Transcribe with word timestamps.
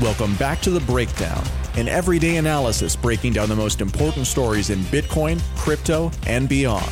Welcome 0.00 0.34
back 0.36 0.62
to 0.62 0.70
The 0.70 0.80
Breakdown, 0.80 1.44
an 1.76 1.86
everyday 1.86 2.36
analysis 2.36 2.96
breaking 2.96 3.34
down 3.34 3.50
the 3.50 3.56
most 3.56 3.82
important 3.82 4.26
stories 4.26 4.70
in 4.70 4.78
Bitcoin, 4.84 5.42
crypto, 5.58 6.10
and 6.26 6.48
beyond. 6.48 6.90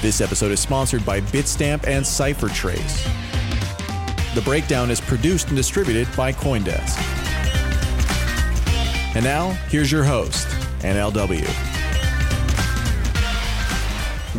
This 0.00 0.20
episode 0.20 0.50
is 0.50 0.58
sponsored 0.58 1.06
by 1.06 1.20
Bitstamp 1.20 1.86
and 1.86 2.04
CipherTrace. 2.04 3.04
The 4.34 4.40
Breakdown 4.40 4.90
is 4.90 5.00
produced 5.00 5.46
and 5.46 5.56
distributed 5.56 6.08
by 6.16 6.32
Coindesk. 6.32 6.98
And 9.14 9.24
now, 9.24 9.50
here's 9.68 9.92
your 9.92 10.02
host, 10.02 10.48
NLW. 10.80 11.46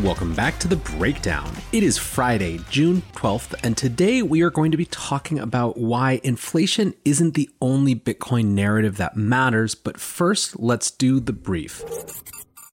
Welcome 0.03 0.35
back 0.35 0.59
to 0.59 0.67
the 0.67 0.75
breakdown. 0.75 1.55
It 1.73 1.81
is 1.81 1.97
Friday, 1.97 2.59
June 2.69 3.01
12th, 3.13 3.55
and 3.63 3.75
today 3.75 4.21
we 4.21 4.43
are 4.43 4.51
going 4.51 4.69
to 4.69 4.77
be 4.77 4.85
talking 4.85 5.39
about 5.39 5.75
why 5.75 6.21
inflation 6.23 6.93
isn't 7.03 7.33
the 7.33 7.49
only 7.63 7.95
Bitcoin 7.95 8.49
narrative 8.49 8.97
that 8.97 9.17
matters. 9.17 9.73
But 9.73 9.99
first, 9.99 10.59
let's 10.59 10.91
do 10.91 11.19
the 11.19 11.33
brief. 11.33 11.83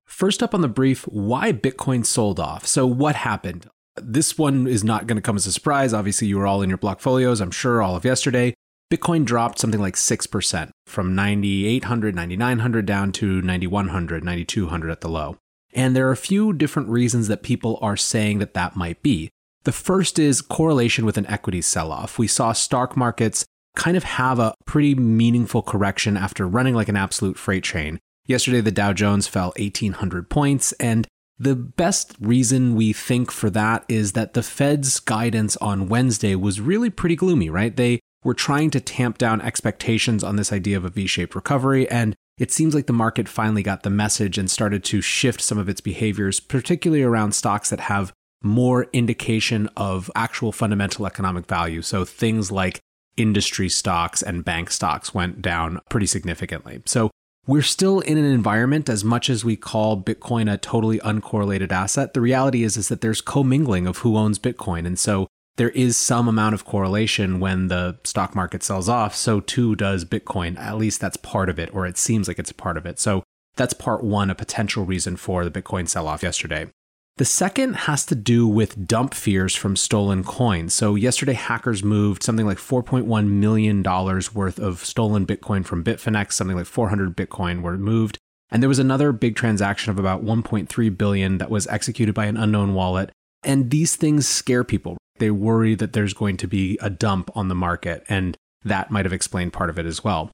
First 0.05 0.43
up 0.43 0.55
on 0.55 0.61
the 0.61 0.69
brief, 0.69 1.05
why 1.05 1.51
Bitcoin 1.51 2.05
sold 2.05 2.39
off. 2.39 2.67
So, 2.67 2.87
what 2.87 3.17
happened? 3.17 3.71
This 3.97 4.37
one 4.37 4.67
is 4.67 4.85
not 4.85 5.07
going 5.07 5.17
to 5.17 5.23
come 5.23 5.37
as 5.37 5.47
a 5.47 5.53
surprise. 5.53 5.95
Obviously, 5.95 6.29
you 6.29 6.37
were 6.37 6.47
all 6.47 6.61
in 6.61 6.69
your 6.69 6.77
blockfolios, 6.77 7.41
I'm 7.41 7.51
sure, 7.51 7.81
all 7.81 7.97
of 7.97 8.05
yesterday. 8.05 8.53
Bitcoin 8.93 9.25
dropped 9.25 9.59
something 9.59 9.81
like 9.81 9.95
6% 9.95 10.71
from 10.87 11.15
9,800, 11.15 12.15
9,900 12.15 12.85
down 12.85 13.13
to 13.13 13.41
9,100, 13.41 14.23
9,200 14.23 14.91
at 14.91 15.01
the 15.01 15.09
low. 15.09 15.39
And 15.73 15.95
there 15.95 16.09
are 16.09 16.13
a 16.13 16.17
few 16.17 16.53
different 16.53 16.89
reasons 16.89 17.29
that 17.29 17.43
people 17.43 17.79
are 17.81 17.97
saying 17.97 18.39
that 18.39 18.55
that 18.55 18.77
might 18.77 19.03
be. 19.03 19.31
The 19.65 19.73
first 19.73 20.19
is 20.19 20.41
correlation 20.41 21.05
with 21.05 21.19
an 21.19 21.27
equity 21.27 21.61
sell 21.61 21.93
off. 21.93 22.19
We 22.19 22.27
saw 22.27 22.53
stock 22.53 22.97
markets 22.97 23.45
kind 23.77 23.97
of 23.97 24.05
have 24.05 24.39
a 24.39 24.55
pretty 24.65 24.95
meaningful 24.95 25.63
correction 25.63 26.17
after 26.17 26.49
running 26.49 26.75
like 26.75 26.89
an 26.89 26.97
absolute 26.97 27.39
freight 27.39 27.63
train. 27.63 27.99
Yesterday, 28.27 28.61
the 28.61 28.71
Dow 28.71 28.93
Jones 28.93 29.27
fell 29.27 29.53
1,800 29.57 30.29
points. 30.31 30.73
And 30.73 31.07
the 31.39 31.55
best 31.55 32.15
reason 32.21 32.75
we 32.75 32.93
think 32.93 33.31
for 33.31 33.51
that 33.51 33.85
is 33.89 34.13
that 34.13 34.35
the 34.35 34.43
Fed's 34.43 35.01
guidance 35.01 35.57
on 35.59 35.89
Wednesday 35.89 36.35
was 36.35 36.61
really 36.61 36.91
pretty 36.91 37.17
gloomy, 37.17 37.51
right? 37.51 37.75
They 37.75 38.01
were 38.23 38.35
trying 38.35 38.71
to 38.71 38.81
tamp 38.81 39.19
down 39.19 39.41
expectations 39.41 40.23
on 40.23 40.37
this 40.37 40.53
idea 40.53 40.77
of 40.77 40.85
a 40.85 40.91
V 40.91 41.07
shaped 41.07 41.35
recovery. 41.35 41.89
And 41.91 42.15
it 42.41 42.51
seems 42.51 42.75
like 42.75 42.87
the 42.87 42.93
market 42.93 43.29
finally 43.29 43.63
got 43.63 43.83
the 43.83 43.91
message 43.91 44.39
and 44.39 44.51
started 44.51 44.83
to 44.85 45.03
shift 45.03 45.43
some 45.43 45.59
of 45.59 45.69
its 45.69 45.83
behaviors, 45.83 46.41
particularly 46.41 47.03
around 47.03 47.33
stocks 47.33 47.69
that 47.69 47.81
have 47.81 48.13
more 48.43 48.89
indication 48.95 49.69
of 49.77 50.11
actual 50.17 50.51
fundamental 50.51 51.07
economic 51.07 51.47
value. 51.47 51.83
So 51.83 52.07
things 52.07 52.51
like 52.51 52.81
industry 53.19 53.69
stocks 53.69 54.23
and 54.23 54.43
bank 54.43 54.71
stocks 54.71 55.13
went 55.13 55.43
down 55.43 55.81
pretty 55.91 56.07
significantly. 56.07 56.81
So 56.87 57.11
we're 57.47 57.61
still 57.61 58.01
in 58.01 58.17
an 58.17 58.25
environment 58.25 58.89
as 58.89 59.05
much 59.05 59.29
as 59.29 59.45
we 59.45 59.57
call 59.57 60.03
Bitcoin 60.03 60.51
a 60.51 60.57
totally 60.57 60.99
uncorrelated 61.01 61.73
asset. 61.73 62.15
The 62.15 62.23
reality 62.23 62.63
is, 62.63 62.79
is 62.79 62.89
that 62.89 63.03
there's 63.03 63.21
commingling 63.21 63.87
of 63.87 63.99
who 63.99 64.17
owns 64.17 64.39
Bitcoin. 64.39 64.87
And 64.87 64.99
so 64.99 65.27
there 65.61 65.69
is 65.69 65.95
some 65.95 66.27
amount 66.27 66.55
of 66.55 66.65
correlation 66.65 67.39
when 67.39 67.69
the 67.69 67.99
stock 68.03 68.35
market 68.35 68.63
sells 68.63 68.89
off. 68.89 69.15
So 69.15 69.41
too 69.41 69.77
does 69.77 70.07
Bitcoin. 70.07 70.59
At 70.59 70.79
least 70.79 71.03
that's 71.03 71.19
part 71.19 71.51
of 71.51 71.59
it, 71.59 71.69
or 71.75 71.85
it 71.85 71.99
seems 71.99 72.29
like 72.29 72.39
it's 72.39 72.51
a 72.51 72.55
part 72.55 72.79
of 72.79 72.87
it. 72.87 72.99
So 72.99 73.25
that's 73.57 73.75
part 73.75 74.03
one, 74.03 74.31
a 74.31 74.35
potential 74.35 74.87
reason 74.87 75.17
for 75.17 75.45
the 75.45 75.51
Bitcoin 75.51 75.87
sell 75.87 76.09
off 76.09 76.23
yesterday. 76.23 76.69
The 77.19 77.27
second 77.27 77.75
has 77.75 78.07
to 78.07 78.15
do 78.15 78.49
with 78.49 78.89
dump 78.89 79.13
fears 79.13 79.55
from 79.55 79.77
stolen 79.77 80.25
coins. 80.25 80.73
So, 80.73 80.95
yesterday, 80.95 81.35
hackers 81.35 81.85
moved 81.85 82.23
something 82.23 82.47
like 82.47 82.57
$4.1 82.57 83.27
million 83.27 83.83
worth 83.83 84.59
of 84.59 84.83
stolen 84.83 85.27
Bitcoin 85.27 85.67
from 85.67 85.85
Bitfinex, 85.85 86.33
something 86.33 86.57
like 86.57 86.65
400 86.65 87.15
Bitcoin 87.15 87.61
were 87.61 87.77
moved. 87.77 88.17
And 88.51 88.63
there 88.63 88.69
was 88.71 88.79
another 88.79 89.13
big 89.13 89.37
transaction 89.37 89.91
of 89.91 89.99
about 89.99 90.25
1.3 90.25 90.97
billion 90.97 91.37
that 91.37 91.51
was 91.51 91.67
executed 91.67 92.15
by 92.15 92.25
an 92.25 92.39
unknown 92.39 92.73
wallet. 92.73 93.11
And 93.43 93.71
these 93.71 93.97
things 93.97 94.29
scare 94.29 94.65
people 94.65 94.99
they 95.21 95.31
worry 95.31 95.77
that 95.77 95.93
there's 95.93 96.15
going 96.15 96.37
to 96.39 96.49
be 96.49 96.77
a 96.83 96.91
dump 96.91 97.31
on 97.37 97.47
the 97.49 97.55
market, 97.55 98.05
and 98.09 98.37
that 98.65 98.91
might 98.91 99.05
have 99.05 99.13
explained 99.13 99.53
part 99.53 99.71
of 99.71 99.79
it 99.79 99.87
as 99.87 100.03
well. 100.03 100.31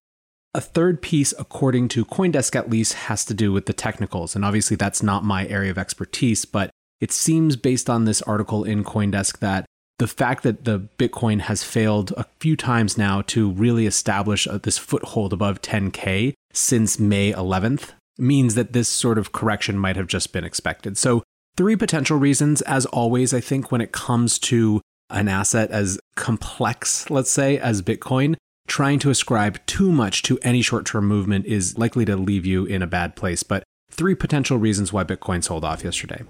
A 0.55 0.61
third 0.61 1.03
piece, 1.03 1.35
according 1.39 1.89
to 1.89 2.07
Coindesk 2.07 2.57
at 2.57 2.71
least, 2.71 2.95
has 2.95 3.27
to 3.27 3.35
do 3.35 3.53
with 3.53 3.67
the 3.67 3.75
technicals. 3.75 4.35
And 4.35 4.43
obviously, 4.43 4.77
that's 4.77 5.03
not 5.03 5.23
my 5.23 5.47
area 5.49 5.71
of 5.71 5.77
expertise, 5.77 6.47
but 6.47 6.71
it 6.99 7.13
seems 7.13 7.57
based 7.57 7.91
on 7.91 8.07
this 8.07 8.23
article 8.23 8.65
in 8.65 8.83
Coindesk 8.83 9.41
that 9.41 9.67
the 9.99 10.07
fact 10.07 10.43
that 10.45 10.65
the 10.65 10.89
Bitcoin 10.99 11.41
has 11.41 11.63
failed 11.63 12.13
a 12.17 12.25
few 12.41 12.57
times 12.57 12.97
now 12.97 13.23
to 13.23 13.51
really 13.51 13.87
establish 13.87 14.47
uh, 14.47 14.59
this 14.59 14.79
foothold 14.79 15.33
above 15.33 15.61
10K 15.61 16.33
since 16.53 16.99
May 16.99 17.33
11th 17.33 17.93
means 18.19 18.55
that 18.55 18.73
this 18.73 18.89
sort 18.89 19.19
of 19.19 19.33
correction 19.33 19.79
might 19.79 19.97
have 19.97 20.07
just 20.07 20.33
been 20.33 20.45
expected. 20.45 20.97
So 20.97 21.23
Three 21.57 21.75
potential 21.77 22.19
reasons, 22.19 22.61
as 22.63 22.85
always, 22.87 23.33
I 23.33 23.41
think, 23.41 23.73
when 23.73 23.81
it 23.81 23.91
comes 23.91 24.39
to 24.41 24.83
an 25.09 25.27
asset 25.27 25.71
as 25.71 25.99
complex, 26.15 27.09
let's 27.09 27.31
say, 27.31 27.59
as 27.59 27.81
Bitcoin, 27.81 28.37
trying 28.69 28.99
to 28.99 29.11
ascribe 29.11 29.65
too 29.65 29.91
much 29.91 30.23
to 30.25 30.39
any 30.43 30.61
short 30.61 30.85
term 30.85 31.07
movement 31.07 31.47
is 31.47 31.79
likely 31.79 32.05
to 32.05 32.17
leave 32.17 32.45
you 32.45 32.67
in 32.67 32.83
a 32.83 32.87
bad 32.87 33.17
place. 33.17 33.43
But 33.43 33.63
three 33.91 34.15
potential 34.15 34.59
reasons 34.59 34.93
why 34.93 35.05
Bitcoin 35.05 35.43
sold 35.43 35.65
off 35.65 35.83
yesterday. 35.83 36.25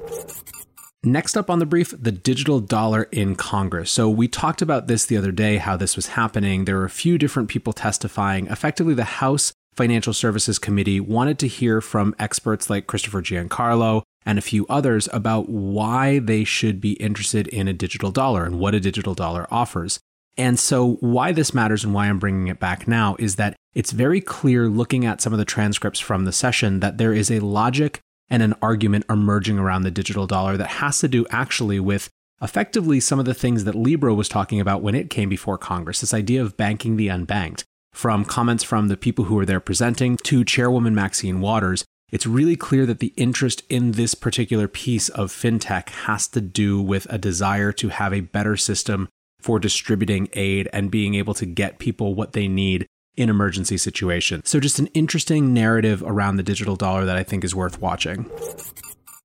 Next 1.03 1.37
up 1.37 1.50
on 1.50 1.58
the 1.58 1.66
brief, 1.66 1.93
the 2.00 2.12
digital 2.12 2.60
dollar 2.60 3.04
in 3.10 3.34
Congress. 3.34 3.91
So, 3.91 4.08
we 4.08 4.28
talked 4.28 4.62
about 4.62 4.87
this 4.87 5.06
the 5.06 5.16
other 5.16 5.32
day, 5.32 5.56
how 5.56 5.76
this 5.76 5.97
was 5.97 6.08
happening. 6.08 6.64
There 6.66 6.76
were 6.76 6.84
a 6.84 6.91
few 6.91 7.19
different 7.19 7.48
people 7.48 7.72
testifying. 7.72 8.47
Effectively, 8.47 8.94
the 8.94 9.04
House 9.04 9.53
Financial 9.75 10.12
Services 10.12 10.60
Committee 10.60 11.00
wanted 11.00 11.41
to 11.41 11.48
hear 11.48 11.81
from 11.81 12.14
experts 12.19 12.70
like 12.70 12.87
Christopher 12.87 13.22
Giancarlo, 13.22 14.03
and 14.26 14.38
a 14.38 14.42
few 14.42 14.66
others 14.69 15.09
about 15.12 15.48
why 15.48 16.19
they 16.19 16.44
should 16.44 16.81
be 16.81 16.92
interested 16.94 17.47
in 17.48 17.69
a 17.69 17.72
digital 17.72 18.10
dollar 18.10 18.44
and 18.44 18.59
what 18.59 18.75
a 18.75 18.81
digital 18.81 19.14
dollar 19.14 19.47
offers. 19.50 20.00
And 20.37 20.59
so, 20.59 20.94
why 21.00 21.32
this 21.32 21.54
matters 21.54 21.84
and 21.84 21.94
why 21.94 22.09
I'm 22.09 22.19
bringing 22.19 22.48
it 22.48 22.60
back 22.60 22.87
now 22.87 23.16
is 23.19 23.37
that 23.37 23.56
it's 23.75 23.92
very 23.92 24.20
clear 24.20 24.69
looking 24.69 25.06
at 25.06 25.20
some 25.20 25.32
of 25.32 25.38
the 25.38 25.44
transcripts 25.44 26.00
from 26.00 26.25
the 26.25 26.32
session 26.32 26.81
that 26.81 26.98
there 26.98 27.14
is 27.14 27.31
a 27.31 27.41
logic 27.41 28.00
and 28.28 28.42
an 28.42 28.54
argument 28.60 29.06
emerging 29.09 29.59
around 29.59 29.82
the 29.82 29.91
digital 29.91 30.26
dollar 30.26 30.56
that 30.56 30.66
has 30.66 30.98
to 30.98 31.08
do 31.08 31.25
actually 31.31 31.81
with 31.81 32.10
effectively 32.43 33.00
some 33.00 33.19
of 33.19 33.25
the 33.25 33.34
things 33.34 33.64
that 33.64 33.75
Libra 33.75 34.14
was 34.14 34.28
talking 34.28 34.60
about 34.60 34.82
when 34.82 34.94
it 34.94 35.08
came 35.10 35.28
before 35.28 35.56
Congress 35.56 36.00
this 36.00 36.12
idea 36.12 36.43
of 36.43 36.56
banking 36.56 36.97
the 36.97 37.08
unbanked. 37.08 37.64
From 37.93 38.26
comments 38.26 38.62
from 38.62 38.88
the 38.88 38.97
people 38.97 39.25
who 39.25 39.37
were 39.37 39.47
there 39.47 39.60
presenting 39.60 40.19
to 40.25 40.44
Chairwoman 40.44 40.94
Maxine 40.94 41.41
Waters, 41.41 41.84
it's 42.11 42.27
really 42.27 42.56
clear 42.56 42.87
that 42.87 43.00
the 43.00 43.12
interest 43.17 43.62
in 43.69 43.93
this 43.93 44.15
particular 44.15 44.69
piece 44.69 45.09
of 45.09 45.33
fintech 45.33 45.89
has 45.89 46.28
to 46.28 46.41
do 46.41 46.81
with 46.81 47.06
a 47.11 47.19
desire 47.19 47.72
to 47.72 47.89
have 47.89 48.12
a 48.12 48.21
better 48.21 48.56
system 48.56 49.09
for 49.41 49.59
distributing 49.59 50.28
aid 50.33 50.69
and 50.72 50.91
being 50.91 51.15
able 51.15 51.34
to 51.34 51.47
get 51.47 51.78
people 51.78 52.15
what 52.15 52.33
they 52.33 52.49
need 52.49 52.87
in 53.17 53.28
emergency 53.28 53.78
situations. 53.78 54.49
So, 54.49 54.61
just 54.61 54.78
an 54.78 54.89
interesting 54.89 55.53
narrative 55.53 56.03
around 56.05 56.37
the 56.37 56.43
digital 56.43 56.77
dollar 56.77 57.05
that 57.05 57.17
I 57.17 57.22
think 57.22 57.44
is 57.44 57.55
worth 57.55 57.81
watching. 57.81 58.31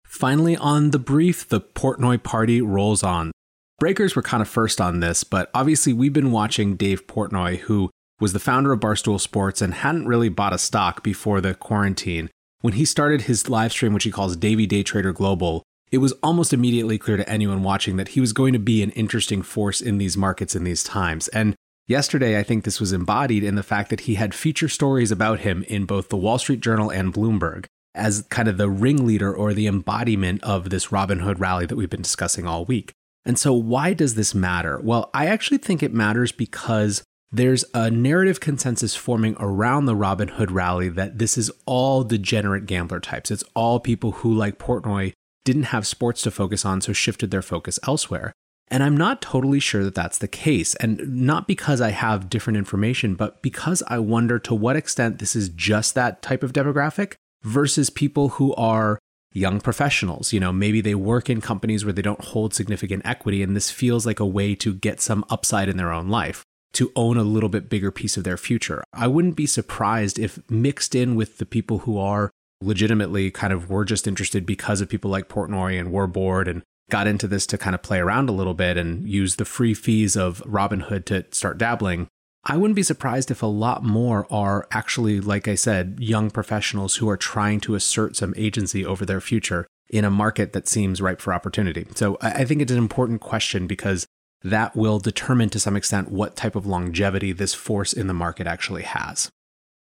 Finally, 0.06 0.58
on 0.58 0.92
the 0.92 1.00
brief, 1.00 1.48
the 1.48 1.62
Portnoy 1.62 2.22
party 2.22 2.62
rolls 2.62 3.04
on. 3.04 3.32
Breakers 3.80 4.16
were 4.16 4.22
kind 4.22 4.42
of 4.42 4.48
first 4.48 4.80
on 4.80 5.00
this, 5.00 5.24
but 5.24 5.50
obviously, 5.54 5.94
we've 5.94 6.14
been 6.14 6.32
watching 6.32 6.76
Dave 6.76 7.08
Portnoy, 7.08 7.58
who 7.60 7.90
was 8.20 8.34
the 8.34 8.40
founder 8.40 8.72
of 8.72 8.80
Barstool 8.80 9.20
Sports 9.20 9.62
and 9.62 9.74
hadn't 9.74 10.08
really 10.08 10.30
bought 10.30 10.54
a 10.54 10.60
stock 10.60 11.04
before 11.04 11.42
the 11.42 11.56
quarantine. 11.56 12.30
When 12.62 12.74
he 12.74 12.86
started 12.86 13.24
his 13.24 13.50
live 13.50 13.72
stream, 13.72 13.94
which 13.94 14.04
he 14.04 14.12
calls 14.12 14.36
Davey 14.36 14.68
Day 14.68 14.84
Trader 14.84 15.14
Global, 15.14 15.64
it 15.92 15.98
was 15.98 16.14
almost 16.24 16.54
immediately 16.54 16.98
clear 17.00 17.18
to 17.18 17.28
anyone 17.28 17.64
watching 17.64 17.98
that 17.98 18.10
he 18.10 18.22
was 18.22 18.34
going 18.34 18.54
to 18.54 18.60
be 18.60 18.84
an 18.84 18.92
interesting 18.92 19.42
force 19.42 19.82
in 19.82 19.98
these 19.98 20.16
markets 20.16 20.56
in 20.56 20.64
these 20.64 20.84
times. 20.84 21.28
And 21.30 21.56
yesterday, 21.88 22.38
I 22.40 22.44
think 22.44 22.64
this 22.64 22.80
was 22.80 22.94
embodied 22.94 23.44
in 23.44 23.56
the 23.56 23.64
fact 23.64 23.90
that 23.90 24.02
he 24.02 24.16
had 24.16 24.36
feature 24.36 24.70
stories 24.70 25.12
about 25.12 25.40
him 25.40 25.64
in 25.64 25.86
both 25.86 26.10
the 26.10 26.18
Wall 26.18 26.38
Street 26.38 26.62
Journal 26.62 26.92
and 26.92 27.14
Bloomberg 27.14 27.66
as 27.96 28.26
kind 28.30 28.48
of 28.48 28.58
the 28.58 28.70
ringleader 28.70 29.34
or 29.34 29.54
the 29.54 29.68
embodiment 29.68 30.42
of 30.44 30.70
this 30.70 30.88
Robinhood 30.88 31.40
rally 31.40 31.66
that 31.66 31.76
we've 31.76 31.90
been 31.90 32.04
discussing 32.04 32.48
all 32.48 32.64
week. 32.64 32.94
And 33.26 33.38
so, 33.38 33.54
why 33.54 33.94
does 33.94 34.16
this 34.16 34.34
matter? 34.34 34.80
Well, 34.82 35.10
I 35.14 35.26
actually 35.26 35.58
think 35.58 35.84
it 35.84 35.94
matters 35.94 36.32
because 36.32 37.04
there's 37.32 37.64
a 37.74 37.90
narrative 37.90 38.40
consensus 38.40 38.96
forming 38.96 39.36
around 39.40 39.86
the 39.86 39.96
Robinhood 39.96 40.52
rally 40.52 40.90
that 40.90 41.18
this 41.18 41.38
is 41.38 41.50
all 41.66 42.04
degenerate 42.04 42.66
gambler 42.66 43.00
types. 43.00 43.32
It's 43.32 43.44
all 43.56 43.80
people 43.80 44.12
who, 44.12 44.34
like 44.34 44.60
Portnoy, 44.60 45.14
didn't 45.46 45.64
have 45.64 45.88
sports 45.88 46.22
to 46.24 46.32
focus 46.32 46.66
on, 46.66 46.82
so 46.82 46.94
shifted 46.94 47.32
their 47.32 47.42
focus 47.42 47.80
elsewhere. 47.88 48.34
And 48.68 48.84
I'm 48.84 48.96
not 48.96 49.22
totally 49.22 49.60
sure 49.60 49.84
that 49.84 49.96
that's 49.96 50.18
the 50.18 50.28
case. 50.28 50.76
And 50.76 51.26
not 51.26 51.48
because 51.48 51.82
I 51.82 51.92
have 51.92 52.30
different 52.30 52.58
information, 52.58 53.16
but 53.16 53.42
because 53.42 53.82
I 53.88 54.00
wonder 54.00 54.38
to 54.40 54.56
what 54.56 54.76
extent 54.76 55.20
this 55.20 55.36
is 55.36 55.50
just 55.50 55.96
that 55.96 56.22
type 56.22 56.44
of 56.44 56.54
demographic 56.54 57.16
versus 57.44 57.90
people 57.90 58.30
who 58.30 58.54
are 58.56 59.00
young 59.34 59.60
professionals. 59.62 60.32
You 60.32 60.40
know, 60.40 60.54
maybe 60.54 60.82
they 60.82 60.96
work 60.96 61.30
in 61.30 61.42
companies 61.42 61.84
where 61.84 61.94
they 61.94 62.02
don't 62.02 62.24
hold 62.24 62.54
significant 62.54 63.06
equity, 63.06 63.42
and 63.42 63.56
this 63.56 63.72
feels 63.72 64.06
like 64.06 64.20
a 64.20 64.26
way 64.26 64.56
to 64.56 64.74
get 64.74 65.02
some 65.02 65.26
upside 65.30 65.70
in 65.70 65.78
their 65.78 65.92
own 65.92 66.10
life. 66.10 66.44
To 66.74 66.92
own 66.96 67.18
a 67.18 67.24
little 67.24 67.50
bit 67.50 67.70
bigger 67.70 67.92
piece 67.92 68.18
of 68.18 68.24
their 68.24 68.38
future. 68.38 68.84
I 68.94 69.08
wouldn't 69.08 69.36
be 69.36 69.46
surprised 69.46 70.18
if 70.18 70.40
mixed 70.50 70.96
in 70.96 71.16
with 71.16 71.38
the 71.38 71.46
people 71.46 71.80
who 71.80 71.98
are 71.98 72.32
legitimately 72.62 73.32
kind 73.32 73.52
of 73.52 73.70
were 73.70 73.86
just 73.86 74.08
interested 74.08 74.46
because 74.46 74.82
of 74.82 74.90
people 74.90 75.12
like 75.12 75.28
Portnoy 75.28 75.80
and 75.80 75.90
Warboard 75.90 76.48
and 76.48 76.62
got 76.90 77.08
into 77.08 77.28
this 77.28 77.48
to 77.48 77.58
kind 77.58 77.74
of 77.74 77.82
play 77.82 78.00
around 78.00 78.30
a 78.30 78.34
little 78.34 78.54
bit 78.54 78.78
and 78.78 79.08
use 79.08 79.38
the 79.38 79.46
free 79.46 79.74
fees 79.74 80.16
of 80.16 80.44
Robinhood 80.46 81.06
to 81.06 81.26
start 81.32 81.58
dabbling. 81.58 82.08
I 82.44 82.58
wouldn't 82.58 82.76
be 82.76 82.84
surprised 82.84 83.32
if 83.32 83.44
a 83.44 83.48
lot 83.48 83.84
more 83.84 84.28
are 84.32 84.68
actually, 84.72 85.22
like 85.22 85.48
I 85.48 85.56
said, 85.56 85.98
young 86.00 86.32
professionals 86.32 86.96
who 86.96 87.08
are 87.10 87.18
trying 87.18 87.60
to 87.62 87.76
assert 87.76 88.16
some 88.16 88.34
agency 88.36 88.86
over 88.86 89.06
their 89.06 89.22
future 89.22 89.68
in 89.90 90.06
a 90.06 90.10
market 90.10 90.54
that 90.54 90.68
seems 90.68 91.02
ripe 91.02 91.22
for 91.22 91.34
opportunity. 91.34 91.86
So 91.96 92.18
I 92.22 92.46
think 92.46 92.62
it's 92.62 92.72
an 92.72 92.78
important 92.78 93.22
question 93.22 93.68
because 93.68 94.06
that 94.44 94.76
will 94.76 95.00
determine 95.00 95.50
to 95.50 95.60
some 95.60 95.76
extent 95.76 96.12
what 96.12 96.36
type 96.36 96.56
of 96.56 96.66
longevity 96.66 97.32
this 97.32 97.54
force 97.54 97.94
in 97.94 98.08
the 98.08 98.14
market 98.14 98.48
actually 98.48 98.84
has. 98.84 99.30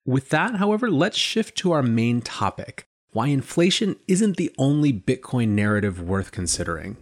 With 0.05 0.29
that, 0.29 0.55
however, 0.55 0.91
let's 0.91 1.17
shift 1.17 1.57
to 1.59 1.71
our 1.71 1.83
main 1.83 2.21
topic 2.21 2.85
why 3.13 3.27
inflation 3.27 3.95
isn't 4.07 4.37
the 4.37 4.51
only 4.57 4.91
Bitcoin 4.91 5.49
narrative 5.49 6.01
worth 6.01 6.31
considering. 6.31 6.97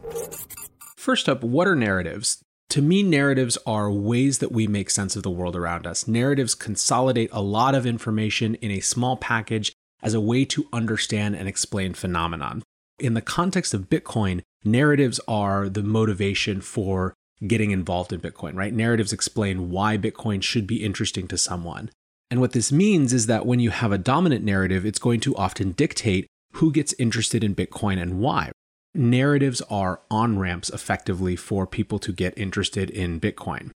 First 0.97 1.29
up, 1.29 1.41
what 1.43 1.67
are 1.67 1.75
narratives? 1.75 2.41
To 2.71 2.81
me, 2.81 3.01
narratives 3.01 3.57
are 3.65 3.91
ways 3.91 4.39
that 4.39 4.51
we 4.51 4.67
make 4.67 4.89
sense 4.89 5.15
of 5.15 5.23
the 5.23 5.31
world 5.31 5.55
around 5.55 5.87
us. 5.87 6.07
Narratives 6.07 6.53
consolidate 6.53 7.29
a 7.33 7.41
lot 7.41 7.75
of 7.75 7.85
information 7.85 8.55
in 8.55 8.71
a 8.71 8.81
small 8.81 9.17
package 9.17 9.73
as 10.03 10.13
a 10.13 10.21
way 10.21 10.45
to 10.45 10.67
understand 10.71 11.35
and 11.35 11.47
explain 11.47 11.93
phenomenon. 11.93 12.63
In 12.99 13.13
the 13.13 13.21
context 13.21 13.73
of 13.73 13.89
Bitcoin, 13.89 14.41
narratives 14.63 15.19
are 15.27 15.69
the 15.69 15.83
motivation 15.83 16.61
for 16.61 17.13
getting 17.45 17.71
involved 17.71 18.13
in 18.13 18.19
Bitcoin, 18.19 18.55
right? 18.55 18.73
Narratives 18.73 19.13
explain 19.13 19.69
why 19.69 19.97
Bitcoin 19.97 20.41
should 20.43 20.67
be 20.67 20.83
interesting 20.83 21.27
to 21.27 21.37
someone. 21.37 21.89
And 22.29 22.39
what 22.39 22.53
this 22.53 22.71
means 22.71 23.11
is 23.13 23.27
that 23.27 23.45
when 23.45 23.59
you 23.59 23.71
have 23.71 23.91
a 23.91 23.97
dominant 23.97 24.45
narrative, 24.45 24.85
it's 24.85 24.99
going 24.99 25.19
to 25.21 25.35
often 25.35 25.71
dictate 25.71 26.27
who 26.53 26.71
gets 26.71 26.93
interested 26.93 27.43
in 27.43 27.55
Bitcoin 27.55 28.01
and 28.01 28.19
why. 28.19 28.51
Narratives 28.93 29.61
are 29.69 30.01
on 30.09 30.37
ramps 30.37 30.69
effectively 30.69 31.35
for 31.35 31.65
people 31.65 31.99
to 31.99 32.11
get 32.11 32.37
interested 32.37 32.89
in 32.89 33.19
Bitcoin. 33.19 33.71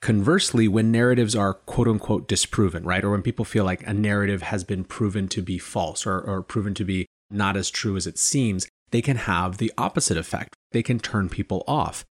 Conversely, 0.00 0.68
when 0.68 0.92
narratives 0.92 1.34
are 1.34 1.54
quote 1.54 1.88
unquote 1.88 2.28
disproven, 2.28 2.84
right, 2.84 3.02
or 3.02 3.10
when 3.10 3.22
people 3.22 3.44
feel 3.44 3.64
like 3.64 3.84
a 3.86 3.92
narrative 3.92 4.42
has 4.42 4.62
been 4.64 4.84
proven 4.84 5.26
to 5.28 5.42
be 5.42 5.58
false 5.58 6.06
or, 6.06 6.20
or 6.20 6.42
proven 6.42 6.74
to 6.74 6.84
be 6.84 7.06
not 7.30 7.56
as 7.56 7.70
true 7.70 7.96
as 7.96 8.06
it 8.06 8.18
seems, 8.18 8.68
they 8.90 9.02
can 9.02 9.16
have 9.16 9.58
the 9.58 9.72
opposite 9.76 10.16
effect. 10.16 10.54
They 10.72 10.82
can 10.82 10.98
turn 10.98 11.28
people 11.28 11.64
off. 11.66 12.04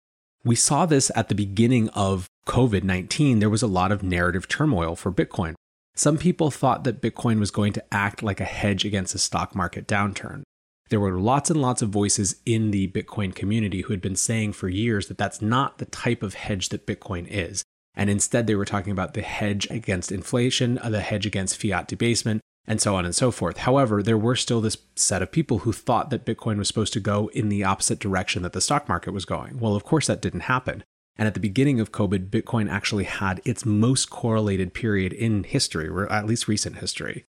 We 0.46 0.54
saw 0.54 0.86
this 0.86 1.10
at 1.16 1.28
the 1.28 1.34
beginning 1.34 1.88
of 1.88 2.30
COVID 2.46 2.84
19. 2.84 3.40
There 3.40 3.50
was 3.50 3.62
a 3.62 3.66
lot 3.66 3.90
of 3.90 4.04
narrative 4.04 4.46
turmoil 4.46 4.94
for 4.94 5.10
Bitcoin. 5.10 5.56
Some 5.96 6.16
people 6.16 6.52
thought 6.52 6.84
that 6.84 7.02
Bitcoin 7.02 7.40
was 7.40 7.50
going 7.50 7.72
to 7.72 7.84
act 7.92 8.22
like 8.22 8.38
a 8.38 8.44
hedge 8.44 8.84
against 8.84 9.12
a 9.16 9.18
stock 9.18 9.56
market 9.56 9.88
downturn. 9.88 10.42
There 10.88 11.00
were 11.00 11.18
lots 11.18 11.50
and 11.50 11.60
lots 11.60 11.82
of 11.82 11.88
voices 11.88 12.36
in 12.46 12.70
the 12.70 12.86
Bitcoin 12.86 13.34
community 13.34 13.80
who 13.80 13.92
had 13.92 14.00
been 14.00 14.14
saying 14.14 14.52
for 14.52 14.68
years 14.68 15.08
that 15.08 15.18
that's 15.18 15.42
not 15.42 15.78
the 15.78 15.86
type 15.86 16.22
of 16.22 16.34
hedge 16.34 16.68
that 16.68 16.86
Bitcoin 16.86 17.26
is. 17.28 17.64
And 17.96 18.08
instead, 18.08 18.46
they 18.46 18.54
were 18.54 18.64
talking 18.64 18.92
about 18.92 19.14
the 19.14 19.22
hedge 19.22 19.68
against 19.68 20.12
inflation, 20.12 20.78
uh, 20.78 20.90
the 20.90 21.00
hedge 21.00 21.26
against 21.26 21.60
fiat 21.60 21.88
debasement, 21.88 22.40
and 22.66 22.80
so 22.80 22.96
on 22.96 23.04
and 23.04 23.14
so 23.14 23.30
forth. 23.30 23.58
However, 23.58 24.02
there 24.02 24.18
were 24.18 24.36
still 24.36 24.60
this 24.60 24.78
set 24.94 25.22
of 25.22 25.30
people 25.30 25.58
who 25.60 25.72
thought 25.72 26.10
that 26.10 26.24
Bitcoin 26.24 26.58
was 26.58 26.68
supposed 26.68 26.92
to 26.94 27.00
go 27.00 27.28
in 27.28 27.48
the 27.48 27.64
opposite 27.64 27.98
direction 27.98 28.42
that 28.42 28.52
the 28.52 28.60
stock 28.60 28.88
market 28.88 29.12
was 29.12 29.24
going. 29.24 29.58
Well, 29.58 29.76
of 29.76 29.84
course, 29.84 30.06
that 30.08 30.22
didn't 30.22 30.40
happen. 30.40 30.82
And 31.18 31.26
at 31.26 31.34
the 31.34 31.40
beginning 31.40 31.80
of 31.80 31.92
COVID, 31.92 32.28
Bitcoin 32.28 32.70
actually 32.70 33.04
had 33.04 33.40
its 33.44 33.64
most 33.64 34.10
correlated 34.10 34.74
period 34.74 35.12
in 35.12 35.44
history, 35.44 35.88
or 35.88 36.10
at 36.12 36.26
least 36.26 36.48
recent 36.48 36.78
history. 36.78 37.24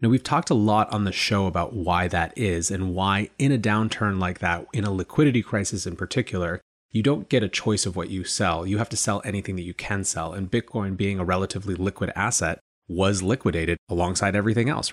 Now, 0.00 0.08
we've 0.08 0.22
talked 0.22 0.48
a 0.48 0.54
lot 0.54 0.90
on 0.92 1.04
the 1.04 1.12
show 1.12 1.46
about 1.46 1.74
why 1.74 2.06
that 2.08 2.32
is 2.38 2.70
and 2.70 2.94
why, 2.94 3.30
in 3.38 3.50
a 3.50 3.58
downturn 3.58 4.20
like 4.20 4.38
that, 4.38 4.66
in 4.72 4.84
a 4.84 4.92
liquidity 4.92 5.42
crisis 5.42 5.86
in 5.86 5.96
particular, 5.96 6.60
you 6.90 7.02
don't 7.02 7.28
get 7.28 7.42
a 7.42 7.48
choice 7.48 7.84
of 7.84 7.96
what 7.96 8.08
you 8.08 8.24
sell. 8.24 8.66
You 8.66 8.78
have 8.78 8.88
to 8.90 8.96
sell 8.96 9.20
anything 9.24 9.56
that 9.56 9.62
you 9.62 9.74
can 9.74 10.04
sell. 10.04 10.32
And 10.32 10.50
Bitcoin, 10.50 10.96
being 10.96 11.18
a 11.18 11.24
relatively 11.24 11.74
liquid 11.74 12.12
asset, 12.14 12.60
was 12.88 13.22
liquidated 13.22 13.78
alongside 13.88 14.34
everything 14.34 14.68
else. 14.68 14.92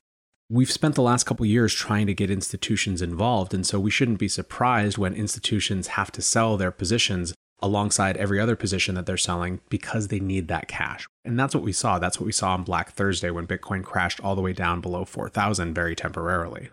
We've 0.49 0.71
spent 0.71 0.93
the 0.93 1.01
last 1.01 1.23
couple 1.25 1.45
years 1.45 1.73
trying 1.73 2.05
to 2.05 2.13
get 2.13 2.29
institutions 2.29 3.01
involved, 3.01 3.53
and 3.53 3.65
so 3.65 3.79
we 3.79 3.89
shouldn't 3.89 4.19
be 4.19 4.27
surprised 4.27 4.97
when 4.97 5.13
institutions 5.13 5.87
have 5.87 6.11
to 6.11 6.21
sell 6.21 6.55
their 6.55 6.71
positions 6.71 7.33
alongside 7.61 8.17
every 8.17 8.39
other 8.39 8.55
position 8.55 8.93
that 8.95 9.05
they're 9.07 9.17
selling 9.17 9.59
because 9.69 10.09
they 10.09 10.19
need 10.19 10.47
that 10.47 10.67
cash. 10.67 11.07
And 11.23 11.39
that's 11.39 11.55
what 11.55 11.63
we 11.63 11.71
saw. 11.71 11.97
That's 11.97 12.19
what 12.19 12.27
we 12.27 12.31
saw 12.31 12.53
on 12.53 12.63
Black 12.63 12.91
Thursday 12.91 13.31
when 13.31 13.47
Bitcoin 13.47 13.83
crashed 13.83 14.19
all 14.19 14.35
the 14.35 14.41
way 14.41 14.53
down 14.53 14.81
below 14.81 15.03
4,000 15.03 15.73
very 15.73 15.95
temporarily. 15.95 16.69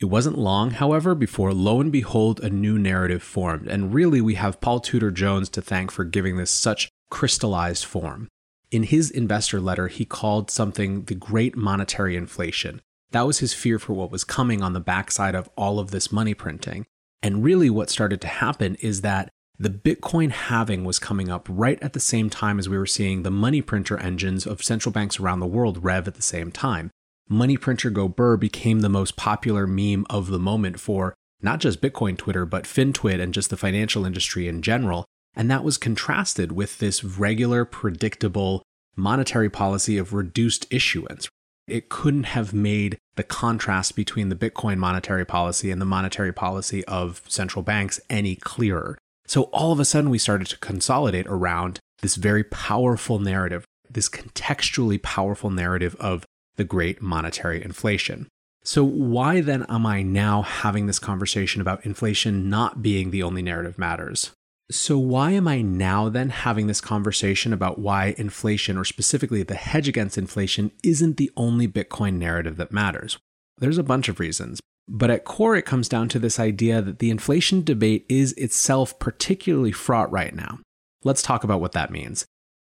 It 0.00 0.06
wasn't 0.06 0.36
long, 0.36 0.72
however, 0.72 1.14
before 1.14 1.54
lo 1.54 1.80
and 1.80 1.90
behold, 1.90 2.40
a 2.40 2.50
new 2.50 2.78
narrative 2.78 3.22
formed. 3.22 3.68
And 3.68 3.94
really, 3.94 4.20
we 4.20 4.34
have 4.34 4.60
Paul 4.60 4.80
Tudor 4.80 5.12
Jones 5.12 5.48
to 5.50 5.62
thank 5.62 5.90
for 5.90 6.04
giving 6.04 6.36
this 6.36 6.50
such 6.50 6.90
crystallized 7.10 7.84
form. 7.84 8.28
In 8.74 8.82
his 8.82 9.08
investor 9.08 9.60
letter, 9.60 9.86
he 9.86 10.04
called 10.04 10.50
something 10.50 11.04
the 11.04 11.14
great 11.14 11.54
monetary 11.54 12.16
inflation. 12.16 12.82
That 13.12 13.24
was 13.24 13.38
his 13.38 13.54
fear 13.54 13.78
for 13.78 13.92
what 13.92 14.10
was 14.10 14.24
coming 14.24 14.64
on 14.64 14.72
the 14.72 14.80
backside 14.80 15.36
of 15.36 15.48
all 15.56 15.78
of 15.78 15.92
this 15.92 16.10
money 16.10 16.34
printing. 16.34 16.84
And 17.22 17.44
really, 17.44 17.70
what 17.70 17.88
started 17.88 18.20
to 18.22 18.26
happen 18.26 18.74
is 18.80 19.02
that 19.02 19.28
the 19.60 19.70
Bitcoin 19.70 20.32
halving 20.32 20.82
was 20.82 20.98
coming 20.98 21.30
up 21.30 21.46
right 21.48 21.80
at 21.84 21.92
the 21.92 22.00
same 22.00 22.28
time 22.28 22.58
as 22.58 22.68
we 22.68 22.76
were 22.76 22.84
seeing 22.84 23.22
the 23.22 23.30
money 23.30 23.62
printer 23.62 23.96
engines 23.96 24.44
of 24.44 24.64
central 24.64 24.92
banks 24.92 25.20
around 25.20 25.38
the 25.38 25.46
world 25.46 25.84
rev 25.84 26.08
at 26.08 26.16
the 26.16 26.20
same 26.20 26.50
time. 26.50 26.90
Money 27.28 27.56
printer 27.56 27.90
go 27.90 28.08
burr 28.08 28.36
became 28.36 28.80
the 28.80 28.88
most 28.88 29.14
popular 29.14 29.68
meme 29.68 30.04
of 30.10 30.26
the 30.26 30.40
moment 30.40 30.80
for 30.80 31.14
not 31.40 31.60
just 31.60 31.80
Bitcoin 31.80 32.18
Twitter, 32.18 32.44
but 32.44 32.64
FinTwit 32.64 33.20
and 33.20 33.32
just 33.32 33.50
the 33.50 33.56
financial 33.56 34.04
industry 34.04 34.48
in 34.48 34.62
general. 34.62 35.04
And 35.36 35.50
that 35.50 35.64
was 35.64 35.78
contrasted 35.78 36.52
with 36.52 36.78
this 36.78 37.02
regular, 37.02 37.64
predictable 37.64 38.62
monetary 38.96 39.50
policy 39.50 39.98
of 39.98 40.12
reduced 40.12 40.66
issuance. 40.70 41.28
It 41.66 41.88
couldn't 41.88 42.24
have 42.24 42.52
made 42.52 42.98
the 43.16 43.22
contrast 43.22 43.96
between 43.96 44.28
the 44.28 44.36
Bitcoin 44.36 44.76
monetary 44.76 45.24
policy 45.24 45.70
and 45.70 45.80
the 45.80 45.86
monetary 45.86 46.32
policy 46.32 46.84
of 46.84 47.22
central 47.26 47.62
banks 47.62 48.00
any 48.10 48.36
clearer. 48.36 48.98
So 49.26 49.44
all 49.44 49.72
of 49.72 49.80
a 49.80 49.84
sudden, 49.84 50.10
we 50.10 50.18
started 50.18 50.48
to 50.48 50.58
consolidate 50.58 51.26
around 51.26 51.80
this 52.02 52.16
very 52.16 52.44
powerful 52.44 53.18
narrative, 53.18 53.64
this 53.90 54.08
contextually 54.08 55.00
powerful 55.00 55.50
narrative 55.50 55.96
of 55.98 56.24
the 56.56 56.64
great 56.64 57.00
monetary 57.00 57.64
inflation. 57.64 58.28
So, 58.62 58.84
why 58.84 59.40
then 59.40 59.64
am 59.68 59.84
I 59.84 60.02
now 60.02 60.42
having 60.42 60.86
this 60.86 60.98
conversation 60.98 61.60
about 61.60 61.84
inflation 61.84 62.48
not 62.48 62.82
being 62.82 63.10
the 63.10 63.22
only 63.22 63.42
narrative 63.42 63.78
matters? 63.78 64.30
So, 64.70 64.98
why 64.98 65.32
am 65.32 65.46
I 65.46 65.60
now 65.60 66.08
then 66.08 66.30
having 66.30 66.68
this 66.68 66.80
conversation 66.80 67.52
about 67.52 67.78
why 67.78 68.14
inflation, 68.16 68.78
or 68.78 68.84
specifically 68.84 69.42
the 69.42 69.54
hedge 69.54 69.88
against 69.88 70.16
inflation, 70.16 70.72
isn't 70.82 71.18
the 71.18 71.30
only 71.36 71.68
Bitcoin 71.68 72.14
narrative 72.14 72.56
that 72.56 72.72
matters? 72.72 73.18
There's 73.58 73.76
a 73.76 73.82
bunch 73.82 74.08
of 74.08 74.18
reasons, 74.18 74.60
but 74.88 75.10
at 75.10 75.24
core, 75.24 75.54
it 75.54 75.66
comes 75.66 75.88
down 75.88 76.08
to 76.10 76.18
this 76.18 76.40
idea 76.40 76.80
that 76.80 76.98
the 76.98 77.10
inflation 77.10 77.62
debate 77.62 78.06
is 78.08 78.32
itself 78.32 78.98
particularly 78.98 79.70
fraught 79.70 80.10
right 80.10 80.34
now. 80.34 80.60
Let's 81.04 81.22
talk 81.22 81.44
about 81.44 81.60
what 81.60 81.72
that 81.72 81.90
means. 81.90 82.24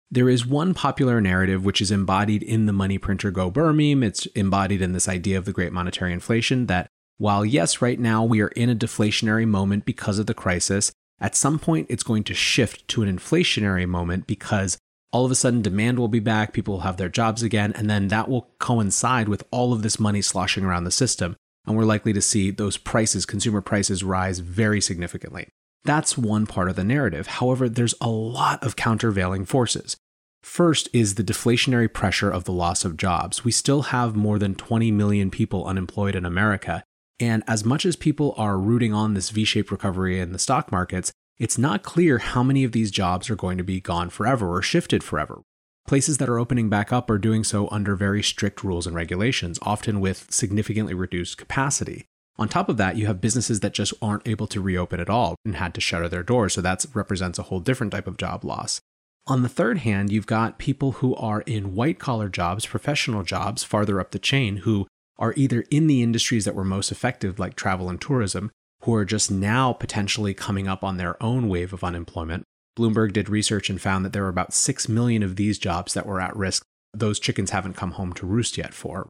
There 0.10 0.30
is 0.30 0.46
one 0.46 0.74
popular 0.74 1.20
narrative 1.20 1.66
which 1.66 1.82
is 1.82 1.92
embodied 1.92 2.42
in 2.42 2.66
the 2.66 2.74
money 2.74 2.98
printer 2.98 3.30
go 3.30 3.52
burr 3.52 3.74
meme. 3.74 4.04
It's 4.04 4.26
embodied 4.28 4.82
in 4.82 4.94
this 4.94 5.08
idea 5.08 5.38
of 5.38 5.46
the 5.46 5.54
great 5.54 5.74
monetary 5.74 6.14
inflation 6.14 6.66
that 6.66 6.88
while, 7.18 7.46
yes, 7.46 7.82
right 7.82 8.00
now 8.00 8.24
we 8.24 8.42
are 8.42 8.48
in 8.50 8.70
a 8.70 8.76
deflationary 8.76 9.46
moment 9.46 9.86
because 9.86 10.18
of 10.18 10.26
the 10.26 10.34
crisis, 10.34 10.92
at 11.22 11.36
some 11.36 11.60
point 11.60 11.88
it's 11.90 12.04
going 12.04 12.24
to 12.26 12.34
shift 12.34 12.88
to 12.90 13.04
an 13.04 13.18
inflationary 13.18 13.88
moment 13.88 14.28
because 14.28 14.78
all 15.12 15.26
of 15.26 15.32
a 15.32 15.36
sudden 15.36 15.62
demand 15.62 15.98
will 15.98 16.08
be 16.08 16.20
back, 16.20 16.54
people 16.54 16.76
will 16.76 16.82
have 16.82 16.98
their 16.98 17.10
jobs 17.10 17.42
again, 17.42 17.74
and 17.76 17.90
then 17.90 18.10
that 18.10 18.30
will 18.30 18.50
coincide 18.60 19.28
with 19.28 19.44
all 19.52 19.74
of 19.74 19.82
this 19.82 20.00
money 20.00 20.22
sloshing 20.22 20.64
around 20.64 20.84
the 20.84 20.92
system 20.92 21.36
and 21.70 21.78
we're 21.78 21.86
likely 21.86 22.14
to 22.14 22.22
see 22.22 22.50
those 22.50 22.78
prices, 22.78 23.28
consumer 23.28 23.62
prices, 23.62 24.04
rise 24.04 24.40
very 24.40 24.82
significantly. 24.82 25.48
That's 25.84 26.18
one 26.18 26.48
part 26.48 26.68
of 26.68 26.76
the 26.76 26.84
narrative. 26.84 27.28
However, 27.28 27.70
there's 27.70 27.94
a 28.02 28.10
lot 28.10 28.64
of 28.64 28.76
countervailing 28.76 29.46
forces. 29.46 29.96
First 30.42 30.90
is 30.94 31.16
the 31.16 31.24
deflationary 31.24 31.92
pressure 31.94 32.32
of 32.32 32.46
the 32.46 32.52
loss 32.52 32.86
of 32.86 32.98
jobs. 32.98 33.44
We 33.46 33.52
still 33.52 33.84
have 33.84 34.16
more 34.16 34.40
than 34.40 34.56
20 34.56 34.92
million 34.92 35.30
people 35.30 35.66
unemployed 35.66 36.16
in 36.16 36.26
America. 36.26 36.84
And 37.20 37.44
as 37.48 37.66
much 37.66 37.86
as 37.86 37.96
people 37.96 38.34
are 38.38 38.58
rooting 38.58 38.94
on 38.94 39.14
this 39.14 39.30
V 39.30 39.44
shaped 39.44 39.72
recovery 39.72 40.20
in 40.20 40.32
the 40.32 40.40
stock 40.40 40.72
markets, 40.72 41.12
it's 41.38 41.58
not 41.58 41.84
clear 41.84 42.18
how 42.18 42.44
many 42.44 42.64
of 42.64 42.72
these 42.72 42.92
jobs 42.92 43.30
are 43.30 43.36
going 43.36 43.58
to 43.58 43.64
be 43.64 43.82
gone 43.82 44.10
forever 44.10 44.54
or 44.54 44.62
shifted 44.62 45.04
forever. 45.04 45.42
Places 45.88 46.18
that 46.18 46.30
are 46.30 46.38
opening 46.38 46.70
back 46.70 46.94
up 46.94 47.10
are 47.10 47.18
doing 47.18 47.44
so 47.44 47.68
under 47.72 47.96
very 47.96 48.22
strict 48.22 48.64
rules 48.64 48.86
and 48.86 48.96
regulations, 48.96 49.58
often 49.62 50.00
with 50.00 50.28
significantly 50.30 50.94
reduced 50.94 51.38
capacity. 51.38 52.06
On 52.38 52.48
top 52.48 52.70
of 52.70 52.78
that, 52.78 52.96
you 52.96 53.08
have 53.08 53.20
businesses 53.20 53.60
that 53.62 53.74
just 53.74 53.94
aren't 54.02 54.28
able 54.28 54.48
to 54.48 54.62
reopen 54.62 55.00
at 55.00 55.10
all 55.10 55.36
and 55.44 55.56
had 55.56 55.74
to 55.74 55.82
shutter 55.82 56.08
their 56.08 56.24
doors, 56.24 56.54
so 56.54 56.62
that 56.62 56.86
represents 56.94 57.40
a 57.40 57.44
whole 57.44 57.60
different 57.60 57.92
type 57.92 58.08
of 58.08 58.18
job 58.18 58.46
loss. 58.46 58.80
On 59.28 59.42
the 59.42 59.50
third 59.50 59.80
hand, 59.80 60.12
you've 60.12 60.28
got 60.28 60.58
people 60.58 60.94
who 60.94 61.16
are 61.16 61.42
in 61.42 61.76
white 61.76 62.00
collar 62.00 62.30
jobs, 62.30 62.66
professional 62.66 63.24
jobs, 63.24 63.64
farther 63.64 64.00
up 64.00 64.12
the 64.12 64.20
chain, 64.20 64.58
who 64.58 64.88
are 65.20 65.34
either 65.36 65.66
in 65.70 65.88
the 65.88 66.02
industries 66.02 66.46
that 66.46 66.56
were 66.56 66.64
most 66.64 66.92
effective, 66.92 67.38
like 67.38 67.56
travel 67.56 67.90
and 67.90 68.02
tourism, 68.02 68.50
who 68.84 68.96
are 68.96 69.06
just 69.06 69.30
now 69.30 69.74
potentially 69.74 70.34
coming 70.34 70.68
up 70.68 70.84
on 70.84 70.98
their 70.98 71.22
own 71.22 71.50
wave 71.50 71.74
of 71.74 71.84
unemployment. 71.84 72.44
Bloomberg 72.78 73.12
did 73.12 73.30
research 73.30 73.70
and 73.70 73.82
found 73.82 74.06
that 74.06 74.14
there 74.14 74.24
were 74.24 74.30
about 74.30 74.54
6 74.54 74.88
million 74.88 75.22
of 75.22 75.36
these 75.36 75.60
jobs 75.60 75.94
that 75.94 76.06
were 76.06 76.22
at 76.22 76.36
risk. 76.36 76.64
Those 76.94 77.20
chickens 77.20 77.52
haven't 77.52 77.76
come 77.76 77.92
home 77.92 78.14
to 78.14 78.26
roost 78.26 78.58
yet 78.58 78.74
for. 78.74 79.10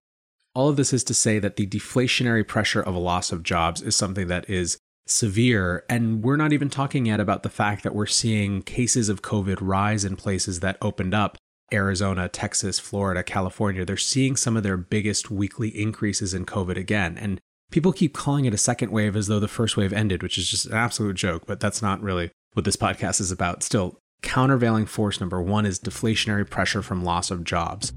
All 0.55 0.67
of 0.67 0.75
this 0.75 0.91
is 0.91 1.03
to 1.05 1.13
say 1.13 1.37
that 1.37 1.55
the 1.55 1.67
deflationary 1.67 2.45
pressure 2.45 2.81
of 2.81 2.95
a 2.95 2.99
loss 2.99 3.31
of 3.31 3.43
jobs 3.43 3.81
is 3.81 3.95
something 3.95 4.27
that 4.27 4.49
is 4.49 4.79
severe. 5.05 5.85
And 5.87 6.23
we're 6.23 6.35
not 6.35 6.51
even 6.51 6.69
talking 6.69 7.05
yet 7.05 7.19
about 7.19 7.43
the 7.43 7.49
fact 7.49 7.83
that 7.83 7.93
we're 7.93 8.07
seeing 8.07 8.63
cases 8.63 9.09
of 9.09 9.21
COVID 9.21 9.57
rise 9.61 10.03
in 10.03 10.15
places 10.15 10.59
that 10.61 10.77
opened 10.81 11.13
up 11.13 11.37
Arizona, 11.73 12.27
Texas, 12.27 12.79
Florida, 12.79 13.23
California. 13.23 13.85
They're 13.85 13.97
seeing 13.97 14.35
some 14.35 14.57
of 14.57 14.63
their 14.63 14.77
biggest 14.77 15.31
weekly 15.31 15.69
increases 15.69 16.33
in 16.33 16.45
COVID 16.45 16.77
again. 16.77 17.17
And 17.17 17.39
people 17.71 17.93
keep 17.93 18.13
calling 18.13 18.45
it 18.45 18.53
a 18.53 18.57
second 18.57 18.91
wave 18.91 19.15
as 19.15 19.27
though 19.27 19.39
the 19.39 19.47
first 19.47 19.77
wave 19.77 19.93
ended, 19.93 20.23
which 20.23 20.37
is 20.37 20.49
just 20.49 20.65
an 20.65 20.73
absolute 20.73 21.15
joke, 21.15 21.43
but 21.45 21.59
that's 21.59 21.81
not 21.81 22.01
really 22.01 22.31
what 22.53 22.65
this 22.65 22.75
podcast 22.75 23.21
is 23.21 23.31
about. 23.31 23.63
Still, 23.63 23.97
countervailing 24.21 24.85
force 24.85 25.19
number 25.19 25.41
one 25.41 25.65
is 25.65 25.79
deflationary 25.79 26.49
pressure 26.49 26.81
from 26.81 27.03
loss 27.03 27.31
of 27.31 27.43
jobs. 27.43 27.93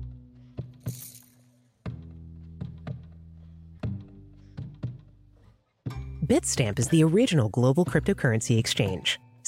Bitstamp 6.25 6.79
is 6.79 6.89
the 6.89 7.03
original 7.03 7.49
global 7.49 7.85
cryptocurrency 7.85 8.59
exchange. 8.59 9.19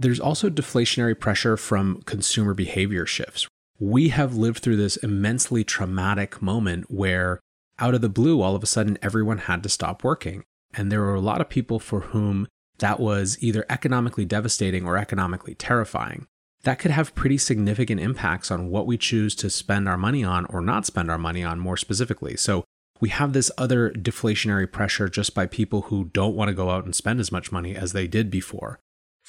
There's 0.00 0.18
also 0.18 0.48
deflationary 0.48 1.18
pressure 1.20 1.58
from 1.58 2.00
consumer 2.06 2.54
behavior 2.54 3.04
shifts. 3.04 3.46
We 3.78 4.08
have 4.08 4.34
lived 4.34 4.60
through 4.60 4.76
this 4.76 4.96
immensely 4.96 5.62
traumatic 5.62 6.40
moment 6.40 6.90
where, 6.90 7.38
out 7.78 7.92
of 7.92 8.00
the 8.00 8.08
blue, 8.08 8.40
all 8.40 8.56
of 8.56 8.62
a 8.62 8.66
sudden 8.66 8.96
everyone 9.02 9.36
had 9.36 9.62
to 9.62 9.68
stop 9.68 10.02
working. 10.02 10.42
And 10.72 10.90
there 10.90 11.02
were 11.02 11.14
a 11.14 11.20
lot 11.20 11.42
of 11.42 11.50
people 11.50 11.78
for 11.78 12.00
whom 12.00 12.48
that 12.78 12.98
was 12.98 13.36
either 13.42 13.66
economically 13.68 14.24
devastating 14.24 14.86
or 14.86 14.96
economically 14.96 15.54
terrifying. 15.54 16.26
That 16.62 16.78
could 16.78 16.92
have 16.92 17.14
pretty 17.14 17.36
significant 17.36 18.00
impacts 18.00 18.50
on 18.50 18.70
what 18.70 18.86
we 18.86 18.96
choose 18.96 19.34
to 19.34 19.50
spend 19.50 19.86
our 19.86 19.98
money 19.98 20.24
on 20.24 20.46
or 20.46 20.62
not 20.62 20.86
spend 20.86 21.10
our 21.10 21.18
money 21.18 21.44
on 21.44 21.60
more 21.60 21.76
specifically. 21.76 22.38
So, 22.38 22.64
we 23.00 23.10
have 23.10 23.34
this 23.34 23.50
other 23.58 23.90
deflationary 23.90 24.70
pressure 24.70 25.10
just 25.10 25.34
by 25.34 25.46
people 25.46 25.82
who 25.82 26.04
don't 26.06 26.36
want 26.36 26.48
to 26.48 26.54
go 26.54 26.70
out 26.70 26.86
and 26.86 26.94
spend 26.94 27.20
as 27.20 27.30
much 27.30 27.52
money 27.52 27.76
as 27.76 27.92
they 27.92 28.06
did 28.06 28.30
before 28.30 28.80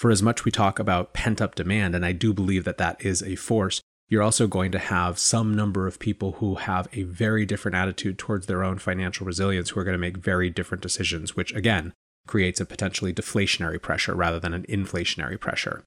for 0.01 0.09
as 0.09 0.23
much 0.23 0.43
we 0.43 0.49
talk 0.49 0.79
about 0.79 1.13
pent 1.13 1.39
up 1.39 1.53
demand, 1.53 1.93
and 1.93 2.03
I 2.03 2.11
do 2.11 2.33
believe 2.33 2.63
that 2.63 2.79
that 2.79 3.05
is 3.05 3.21
a 3.21 3.35
force, 3.35 3.81
you're 4.09 4.23
also 4.23 4.47
going 4.47 4.71
to 4.71 4.79
have 4.79 5.19
some 5.19 5.55
number 5.55 5.85
of 5.85 5.99
people 5.99 6.31
who 6.39 6.55
have 6.55 6.87
a 6.93 7.03
very 7.03 7.45
different 7.45 7.75
attitude 7.75 8.17
towards 8.17 8.47
their 8.47 8.63
own 8.63 8.79
financial 8.79 9.27
resilience 9.27 9.69
who 9.69 9.79
are 9.79 9.83
going 9.83 9.93
to 9.93 9.99
make 9.99 10.17
very 10.17 10.49
different 10.49 10.81
decisions, 10.81 11.35
which 11.35 11.53
again 11.53 11.93
creates 12.25 12.59
a 12.59 12.65
potentially 12.65 13.13
deflationary 13.13 13.79
pressure 13.79 14.15
rather 14.15 14.39
than 14.39 14.55
an 14.55 14.65
inflationary 14.67 15.39
pressure. 15.39 15.83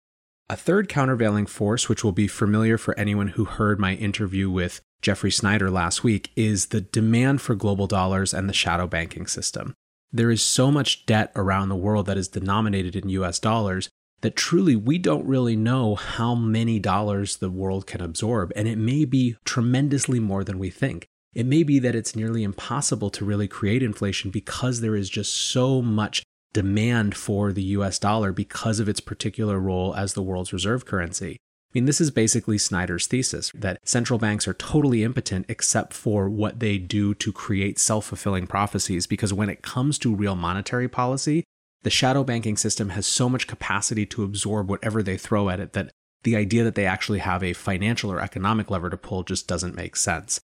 A 0.48 0.54
third 0.54 0.88
countervailing 0.88 1.46
force, 1.46 1.88
which 1.88 2.04
will 2.04 2.12
be 2.12 2.28
familiar 2.28 2.78
for 2.78 2.96
anyone 2.96 3.28
who 3.28 3.44
heard 3.44 3.80
my 3.80 3.94
interview 3.94 4.48
with 4.48 4.80
Jeffrey 5.02 5.32
Snider 5.32 5.72
last 5.72 6.04
week, 6.04 6.30
is 6.36 6.66
the 6.66 6.82
demand 6.82 7.42
for 7.42 7.56
global 7.56 7.88
dollars 7.88 8.32
and 8.32 8.48
the 8.48 8.52
shadow 8.52 8.86
banking 8.86 9.26
system. 9.26 9.74
There 10.12 10.30
is 10.30 10.40
so 10.40 10.70
much 10.70 11.04
debt 11.04 11.32
around 11.34 11.68
the 11.68 11.74
world 11.74 12.06
that 12.06 12.16
is 12.16 12.28
denominated 12.28 12.94
in 12.94 13.08
US 13.08 13.40
dollars 13.40 13.90
that 14.24 14.36
truly 14.36 14.74
we 14.74 14.96
don't 14.96 15.26
really 15.26 15.54
know 15.54 15.94
how 15.94 16.34
many 16.34 16.78
dollars 16.78 17.36
the 17.36 17.50
world 17.50 17.86
can 17.86 18.00
absorb, 18.00 18.50
and 18.56 18.66
it 18.66 18.78
may 18.78 19.04
be 19.04 19.36
tremendously 19.44 20.18
more 20.18 20.42
than 20.42 20.58
we 20.58 20.70
think. 20.70 21.04
It 21.34 21.44
may 21.44 21.62
be 21.62 21.78
that 21.80 21.94
it's 21.94 22.16
nearly 22.16 22.42
impossible 22.42 23.10
to 23.10 23.24
really 23.24 23.46
create 23.46 23.82
inflation 23.82 24.30
because 24.30 24.80
there 24.80 24.96
is 24.96 25.10
just 25.10 25.34
so 25.34 25.82
much 25.82 26.22
demand 26.54 27.14
for 27.14 27.52
the 27.52 27.64
US 27.76 27.98
dollar 27.98 28.32
because 28.32 28.80
of 28.80 28.88
its 28.88 28.98
particular 29.00 29.60
role 29.60 29.94
as 29.94 30.14
the 30.14 30.22
world's 30.22 30.54
reserve 30.54 30.86
currency. 30.86 31.32
I 31.32 31.70
mean, 31.74 31.84
this 31.84 32.00
is 32.00 32.10
basically 32.10 32.56
Snider's 32.56 33.06
thesis 33.06 33.52
that 33.54 33.86
central 33.86 34.18
banks 34.18 34.48
are 34.48 34.54
totally 34.54 35.04
impotent 35.04 35.44
except 35.50 35.92
for 35.92 36.30
what 36.30 36.60
they 36.60 36.78
do 36.78 37.12
to 37.16 37.30
create 37.30 37.78
self 37.78 38.06
fulfilling 38.06 38.46
prophecies. 38.46 39.06
Because 39.06 39.34
when 39.34 39.50
it 39.50 39.60
comes 39.60 39.98
to 39.98 40.14
real 40.14 40.34
monetary 40.34 40.88
policy, 40.88 41.44
the 41.84 41.90
shadow 41.90 42.24
banking 42.24 42.56
system 42.56 42.90
has 42.90 43.06
so 43.06 43.28
much 43.28 43.46
capacity 43.46 44.04
to 44.06 44.24
absorb 44.24 44.68
whatever 44.68 45.02
they 45.02 45.16
throw 45.16 45.48
at 45.50 45.60
it 45.60 45.74
that 45.74 45.90
the 46.24 46.34
idea 46.34 46.64
that 46.64 46.74
they 46.74 46.86
actually 46.86 47.18
have 47.18 47.42
a 47.42 47.52
financial 47.52 48.10
or 48.10 48.20
economic 48.20 48.70
lever 48.70 48.90
to 48.90 48.96
pull 48.96 49.22
just 49.22 49.46
doesn't 49.46 49.76
make 49.76 49.94
sense. 49.94 50.40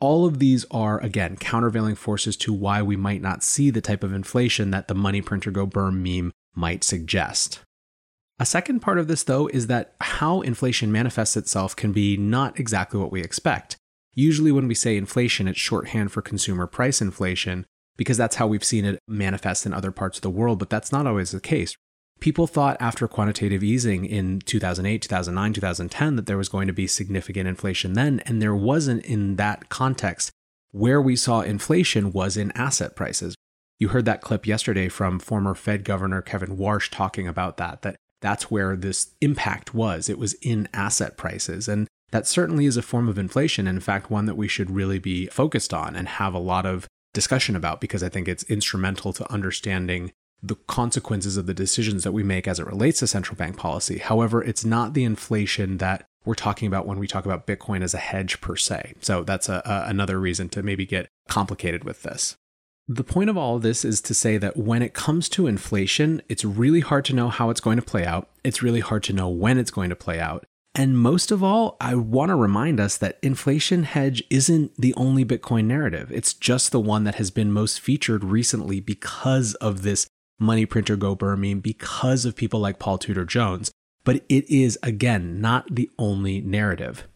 All 0.00 0.24
of 0.24 0.38
these 0.38 0.64
are, 0.70 0.98
again, 1.00 1.36
countervailing 1.36 1.96
forces 1.96 2.36
to 2.38 2.52
why 2.52 2.82
we 2.82 2.96
might 2.96 3.20
not 3.20 3.42
see 3.42 3.68
the 3.68 3.80
type 3.80 4.02
of 4.02 4.14
inflation 4.14 4.70
that 4.70 4.88
the 4.88 4.94
money 4.94 5.20
printer 5.20 5.50
go 5.50 5.66
burr 5.66 5.90
meme 5.90 6.32
might 6.54 6.82
suggest. 6.82 7.60
A 8.40 8.46
second 8.46 8.80
part 8.80 8.98
of 8.98 9.08
this, 9.08 9.24
though, 9.24 9.48
is 9.48 9.66
that 9.66 9.94
how 10.00 10.40
inflation 10.40 10.92
manifests 10.92 11.36
itself 11.36 11.74
can 11.74 11.92
be 11.92 12.16
not 12.16 12.58
exactly 12.58 12.98
what 12.98 13.12
we 13.12 13.20
expect. 13.20 13.76
Usually, 14.14 14.52
when 14.52 14.68
we 14.68 14.74
say 14.74 14.96
inflation, 14.96 15.48
it's 15.48 15.58
shorthand 15.58 16.12
for 16.12 16.22
consumer 16.22 16.66
price 16.66 17.02
inflation, 17.02 17.66
because 17.98 18.16
that's 18.16 18.36
how 18.36 18.46
we've 18.46 18.64
seen 18.64 18.86
it 18.86 18.98
manifest 19.06 19.66
in 19.66 19.74
other 19.74 19.90
parts 19.90 20.16
of 20.16 20.22
the 20.22 20.30
world, 20.30 20.58
but 20.58 20.70
that's 20.70 20.90
not 20.90 21.06
always 21.06 21.32
the 21.32 21.40
case. 21.40 21.76
People 22.20 22.46
thought 22.46 22.76
after 22.80 23.06
quantitative 23.06 23.62
easing 23.62 24.06
in 24.06 24.40
2008, 24.40 25.02
2009, 25.02 25.52
2010 25.52 26.16
that 26.16 26.26
there 26.26 26.38
was 26.38 26.48
going 26.48 26.66
to 26.66 26.72
be 26.72 26.86
significant 26.86 27.46
inflation 27.46 27.92
then, 27.92 28.20
and 28.20 28.40
there 28.40 28.56
wasn't 28.56 29.04
in 29.04 29.36
that 29.36 29.68
context. 29.68 30.30
Where 30.70 31.00
we 31.00 31.16
saw 31.16 31.40
inflation 31.40 32.12
was 32.12 32.36
in 32.36 32.52
asset 32.52 32.94
prices. 32.96 33.34
You 33.78 33.88
heard 33.88 34.04
that 34.06 34.20
clip 34.20 34.46
yesterday 34.46 34.88
from 34.88 35.18
former 35.18 35.54
Fed 35.54 35.84
Governor 35.84 36.20
Kevin 36.20 36.56
Warsh 36.56 36.90
talking 36.90 37.28
about 37.28 37.56
that, 37.56 37.82
that 37.82 37.96
that's 38.20 38.50
where 38.50 38.76
this 38.76 39.14
impact 39.20 39.72
was. 39.72 40.08
It 40.08 40.18
was 40.18 40.34
in 40.34 40.68
asset 40.74 41.16
prices. 41.16 41.68
And 41.68 41.86
that 42.10 42.26
certainly 42.26 42.66
is 42.66 42.76
a 42.76 42.82
form 42.82 43.08
of 43.08 43.18
inflation. 43.18 43.66
In 43.66 43.80
fact, 43.80 44.10
one 44.10 44.26
that 44.26 44.36
we 44.36 44.48
should 44.48 44.70
really 44.70 44.98
be 44.98 45.26
focused 45.26 45.72
on 45.72 45.94
and 45.94 46.08
have 46.08 46.34
a 46.34 46.38
lot 46.38 46.66
of 46.66 46.86
discussion 47.12 47.56
about 47.56 47.80
because 47.80 48.02
I 48.02 48.08
think 48.08 48.28
it's 48.28 48.44
instrumental 48.44 49.12
to 49.14 49.32
understanding 49.32 50.12
the 50.42 50.54
consequences 50.54 51.36
of 51.36 51.46
the 51.46 51.54
decisions 51.54 52.04
that 52.04 52.12
we 52.12 52.22
make 52.22 52.46
as 52.46 52.60
it 52.60 52.66
relates 52.66 53.00
to 53.00 53.06
central 53.06 53.36
bank 53.36 53.56
policy. 53.56 53.98
However, 53.98 54.42
it's 54.42 54.64
not 54.64 54.94
the 54.94 55.04
inflation 55.04 55.78
that 55.78 56.06
we're 56.24 56.34
talking 56.34 56.68
about 56.68 56.86
when 56.86 56.98
we 56.98 57.06
talk 57.06 57.24
about 57.24 57.46
Bitcoin 57.46 57.82
as 57.82 57.94
a 57.94 57.98
hedge 57.98 58.40
per 58.40 58.54
se. 58.54 58.94
So 59.00 59.24
that's 59.24 59.48
a, 59.48 59.62
a, 59.64 59.88
another 59.88 60.20
reason 60.20 60.48
to 60.50 60.62
maybe 60.62 60.86
get 60.86 61.08
complicated 61.28 61.84
with 61.84 62.02
this. 62.02 62.36
The 62.86 63.04
point 63.04 63.28
of 63.28 63.36
all 63.36 63.56
of 63.56 63.62
this 63.62 63.84
is 63.84 64.00
to 64.02 64.14
say 64.14 64.38
that 64.38 64.56
when 64.56 64.82
it 64.82 64.94
comes 64.94 65.28
to 65.30 65.46
inflation, 65.46 66.22
it's 66.28 66.44
really 66.44 66.80
hard 66.80 67.04
to 67.06 67.14
know 67.14 67.28
how 67.28 67.50
it's 67.50 67.60
going 67.60 67.76
to 67.76 67.84
play 67.84 68.04
out. 68.04 68.28
It's 68.44 68.62
really 68.62 68.80
hard 68.80 69.02
to 69.04 69.12
know 69.12 69.28
when 69.28 69.58
it's 69.58 69.70
going 69.70 69.90
to 69.90 69.96
play 69.96 70.20
out. 70.20 70.46
And 70.78 70.96
most 70.96 71.32
of 71.32 71.42
all, 71.42 71.76
I 71.80 71.96
want 71.96 72.28
to 72.28 72.36
remind 72.36 72.78
us 72.78 72.96
that 72.98 73.18
inflation 73.20 73.82
hedge 73.82 74.22
isn't 74.30 74.80
the 74.80 74.94
only 74.94 75.24
Bitcoin 75.24 75.64
narrative. 75.64 76.12
It's 76.12 76.32
just 76.32 76.70
the 76.70 76.78
one 76.78 77.02
that 77.02 77.16
has 77.16 77.32
been 77.32 77.50
most 77.50 77.80
featured 77.80 78.22
recently 78.22 78.78
because 78.78 79.54
of 79.54 79.82
this 79.82 80.06
money 80.38 80.66
printer 80.66 80.94
go 80.94 81.16
burr 81.16 81.34
meme, 81.34 81.58
because 81.58 82.24
of 82.24 82.36
people 82.36 82.60
like 82.60 82.78
Paul 82.78 82.96
Tudor 82.96 83.24
Jones. 83.24 83.72
but 84.04 84.24
it 84.28 84.48
is, 84.48 84.78
again, 84.82 85.40
not 85.40 85.66
the 85.74 85.90
only 85.98 86.40
narrative. 86.40 87.08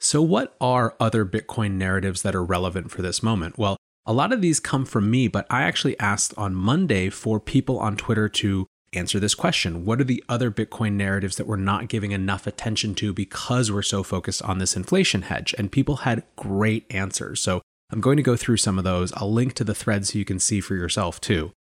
So, 0.00 0.22
what 0.22 0.56
are 0.58 0.96
other 0.98 1.26
Bitcoin 1.26 1.72
narratives 1.72 2.22
that 2.22 2.34
are 2.34 2.42
relevant 2.42 2.90
for 2.90 3.02
this 3.02 3.22
moment? 3.22 3.58
Well, 3.58 3.76
a 4.06 4.12
lot 4.14 4.32
of 4.32 4.40
these 4.40 4.58
come 4.58 4.86
from 4.86 5.10
me, 5.10 5.28
but 5.28 5.46
I 5.50 5.62
actually 5.62 6.00
asked 6.00 6.32
on 6.38 6.54
Monday 6.54 7.10
for 7.10 7.38
people 7.38 7.78
on 7.78 7.96
Twitter 7.96 8.28
to 8.30 8.66
answer 8.92 9.18
this 9.18 9.34
question. 9.34 9.84
What 9.84 10.00
are 10.00 10.04
the 10.04 10.22
other 10.28 10.50
Bitcoin 10.50 10.92
narratives 10.92 11.36
that 11.36 11.46
we're 11.46 11.56
not 11.56 11.88
giving 11.88 12.12
enough 12.12 12.46
attention 12.46 12.94
to 12.96 13.12
because 13.12 13.70
we're 13.70 13.82
so 13.82 14.02
focused 14.02 14.42
on 14.42 14.58
this 14.58 14.76
inflation 14.76 15.22
hedge? 15.22 15.54
And 15.58 15.72
people 15.72 15.96
had 15.96 16.24
great 16.36 16.86
answers. 16.90 17.40
So 17.40 17.62
I'm 17.90 18.00
going 18.00 18.16
to 18.16 18.22
go 18.22 18.36
through 18.36 18.58
some 18.58 18.78
of 18.78 18.84
those. 18.84 19.12
I'll 19.14 19.32
link 19.32 19.54
to 19.54 19.64
the 19.64 19.74
thread 19.74 20.06
so 20.06 20.18
you 20.18 20.24
can 20.24 20.38
see 20.38 20.60
for 20.60 20.74
yourself 20.74 21.20
too. 21.20 21.52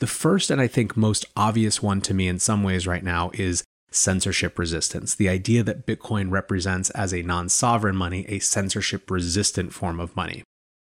The 0.00 0.06
first 0.06 0.50
and 0.50 0.60
I 0.60 0.66
think 0.66 0.96
most 0.96 1.24
obvious 1.36 1.82
one 1.82 2.00
to 2.02 2.14
me 2.14 2.28
in 2.28 2.38
some 2.38 2.62
ways 2.62 2.86
right 2.86 3.04
now 3.04 3.30
is 3.34 3.64
censorship 3.90 4.58
resistance. 4.58 5.14
The 5.14 5.28
idea 5.28 5.62
that 5.62 5.86
Bitcoin 5.86 6.30
represents 6.30 6.90
as 6.90 7.14
a 7.14 7.22
non 7.22 7.48
sovereign 7.48 7.96
money 7.96 8.24
a 8.28 8.40
censorship 8.40 9.10
resistant 9.10 9.72
form 9.72 10.00
of 10.00 10.16
money 10.16 10.42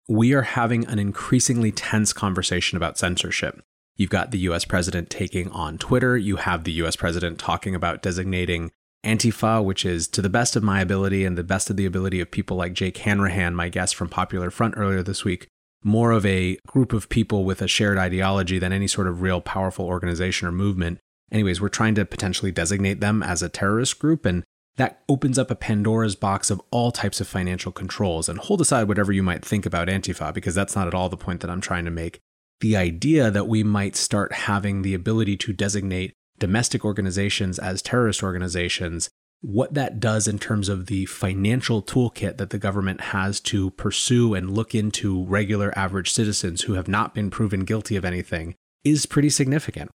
we 0.09 0.35
are 0.35 0.43
having 0.43 0.87
an 0.87 0.99
increasingly 0.99 1.73
tense 1.73 2.13
conversation 2.13 2.77
about 2.77 2.99
censorship. 2.99 3.63
You've 3.97 4.11
got 4.11 4.31
the 4.31 4.39
US 4.39 4.65
president 4.65 5.11
taking 5.11 5.51
on 5.51 5.79
Twitter. 5.79 6.17
You 6.17 6.37
have 6.37 6.65
the 6.65 6.73
US 6.73 6.97
president 6.97 7.39
talking 7.39 7.75
about 7.75 8.03
designating 8.03 8.71
Antifa, 9.05 9.63
which 9.63 9.85
is, 9.85 10.09
to 10.09 10.23
the 10.23 10.31
best 10.31 10.57
of 10.57 10.63
my 10.63 10.81
ability 10.81 11.25
and 11.25 11.37
the 11.37 11.45
best 11.45 11.71
of 11.71 11.77
the 11.77 11.87
ability 11.87 12.21
of 12.21 12.31
people 12.31 12.57
like 12.57 12.73
Jake 12.73 12.97
Hanrahan, 12.99 13.55
my 13.55 13.69
guest 13.69 13.95
from 13.95 14.09
Popular 14.09 14.51
Front 14.51 14.75
earlier 14.77 15.03
this 15.03 15.25
week, 15.25 15.47
more 15.85 16.11
of 16.11 16.25
a 16.25 16.57
group 16.67 16.93
of 16.93 17.11
people 17.11 17.45
with 17.45 17.61
a 17.61 17.69
shared 17.69 17.99
ideology 17.99 18.59
than 18.59 18.73
any 18.73 18.89
sort 18.89 19.07
of 19.07 19.21
real 19.21 19.41
powerful 19.41 19.85
organization 19.85 20.49
or 20.49 20.53
movement. 20.53 20.99
Anyways, 21.31 21.61
we're 21.61 21.69
trying 21.69 21.95
to 21.97 22.05
potentially 22.05 22.51
designate 22.51 23.01
them 23.01 23.23
as 23.23 23.43
a 23.43 23.49
terrorist 23.49 23.99
group. 23.99 24.25
And 24.25 24.43
that 24.77 25.03
opens 25.09 25.39
up 25.39 25.51
a 25.51 25.55
Pandora's 25.55 26.17
box 26.17 26.51
of 26.51 26.61
all 26.71 26.91
types 26.91 27.21
of 27.21 27.29
financial 27.29 27.71
controls. 27.71 28.29
And 28.29 28.39
hold 28.39 28.61
aside 28.61 28.89
whatever 28.89 29.13
you 29.13 29.23
might 29.23 29.45
think 29.45 29.67
about 29.67 29.89
Antifa, 29.89 30.33
because 30.33 30.55
that's 30.55 30.75
not 30.75 30.89
at 30.89 30.95
all 30.95 31.09
the 31.09 31.17
point 31.17 31.43
that 31.43 31.51
I'm 31.51 31.61
trying 31.61 31.85
to 31.85 31.91
make. 31.91 32.21
The 32.64 32.78
idea 32.78 33.30
that 33.30 33.47
we 33.47 33.62
might 33.62 33.94
start 33.94 34.33
having 34.33 34.80
the 34.80 34.94
ability 34.94 35.37
to 35.37 35.52
designate 35.52 36.14
domestic 36.38 36.83
organizations 36.83 37.59
as 37.59 37.83
terrorist 37.83 38.23
organizations, 38.23 39.11
what 39.42 39.75
that 39.75 40.00
does 40.00 40.26
in 40.26 40.38
terms 40.38 40.71
of 40.71 40.87
the 40.87 41.04
financial 41.04 41.83
toolkit 41.83 42.38
that 42.38 42.49
the 42.49 42.59
government 42.59 43.02
has 43.12 43.38
to 43.40 43.73
pursue 43.73 44.33
and 44.33 44.54
look 44.54 44.75
into 44.75 45.25
regular 45.25 45.78
average 45.78 46.11
citizens 46.11 46.62
who 46.62 46.73
have 46.73 46.88
not 46.88 47.14
been 47.14 47.28
proven 47.28 47.66
guilty 47.66 47.97
of 47.97 48.04
anything 48.06 48.54
is 48.83 49.04
pretty 49.04 49.28
significant. 49.28 49.90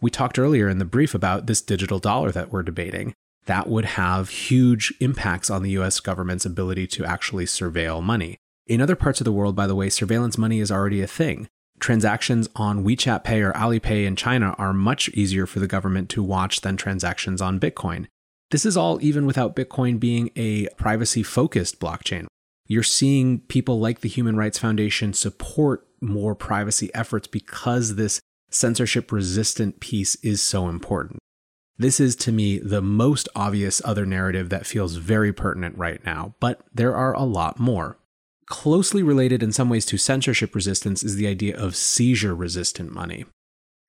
We 0.00 0.08
talked 0.12 0.38
earlier 0.38 0.68
in 0.68 0.78
the 0.78 0.84
brief 0.84 1.16
about 1.16 1.48
this 1.48 1.60
digital 1.60 1.98
dollar 1.98 2.30
that 2.30 2.52
we're 2.52 2.62
debating 2.62 3.12
that 3.46 3.68
would 3.68 3.86
have 3.86 4.28
huge 4.28 4.94
impacts 5.00 5.50
on 5.50 5.64
the 5.64 5.70
US 5.78 5.98
government's 5.98 6.46
ability 6.46 6.86
to 6.86 7.04
actually 7.04 7.46
surveil 7.46 8.00
money. 8.00 8.36
In 8.68 8.80
other 8.80 8.94
parts 8.94 9.20
of 9.20 9.24
the 9.24 9.32
world, 9.32 9.56
by 9.56 9.66
the 9.66 9.74
way, 9.74 9.90
surveillance 9.90 10.38
money 10.38 10.60
is 10.60 10.70
already 10.70 11.02
a 11.02 11.08
thing. 11.08 11.48
Transactions 11.84 12.48
on 12.56 12.82
WeChat 12.82 13.24
Pay 13.24 13.42
or 13.42 13.52
Alipay 13.52 14.06
in 14.06 14.16
China 14.16 14.54
are 14.56 14.72
much 14.72 15.10
easier 15.10 15.44
for 15.44 15.60
the 15.60 15.66
government 15.66 16.08
to 16.08 16.22
watch 16.22 16.62
than 16.62 16.78
transactions 16.78 17.42
on 17.42 17.60
Bitcoin. 17.60 18.06
This 18.50 18.64
is 18.64 18.74
all 18.74 18.98
even 19.02 19.26
without 19.26 19.54
Bitcoin 19.54 20.00
being 20.00 20.30
a 20.34 20.66
privacy 20.78 21.22
focused 21.22 21.80
blockchain. 21.80 22.24
You're 22.66 22.84
seeing 22.84 23.40
people 23.40 23.80
like 23.80 24.00
the 24.00 24.08
Human 24.08 24.34
Rights 24.34 24.58
Foundation 24.58 25.12
support 25.12 25.86
more 26.00 26.34
privacy 26.34 26.90
efforts 26.94 27.26
because 27.26 27.96
this 27.96 28.18
censorship 28.48 29.12
resistant 29.12 29.80
piece 29.80 30.14
is 30.24 30.42
so 30.42 30.70
important. 30.70 31.18
This 31.76 32.00
is 32.00 32.16
to 32.16 32.32
me 32.32 32.60
the 32.60 32.80
most 32.80 33.28
obvious 33.36 33.82
other 33.84 34.06
narrative 34.06 34.48
that 34.48 34.64
feels 34.64 34.96
very 34.96 35.34
pertinent 35.34 35.76
right 35.76 36.02
now, 36.06 36.34
but 36.40 36.62
there 36.72 36.96
are 36.96 37.12
a 37.12 37.24
lot 37.24 37.60
more. 37.60 37.98
Closely 38.46 39.02
related 39.02 39.42
in 39.42 39.52
some 39.52 39.70
ways 39.70 39.86
to 39.86 39.96
censorship 39.96 40.54
resistance 40.54 41.02
is 41.02 41.16
the 41.16 41.26
idea 41.26 41.56
of 41.56 41.76
seizure 41.76 42.34
resistant 42.34 42.92
money. 42.92 43.24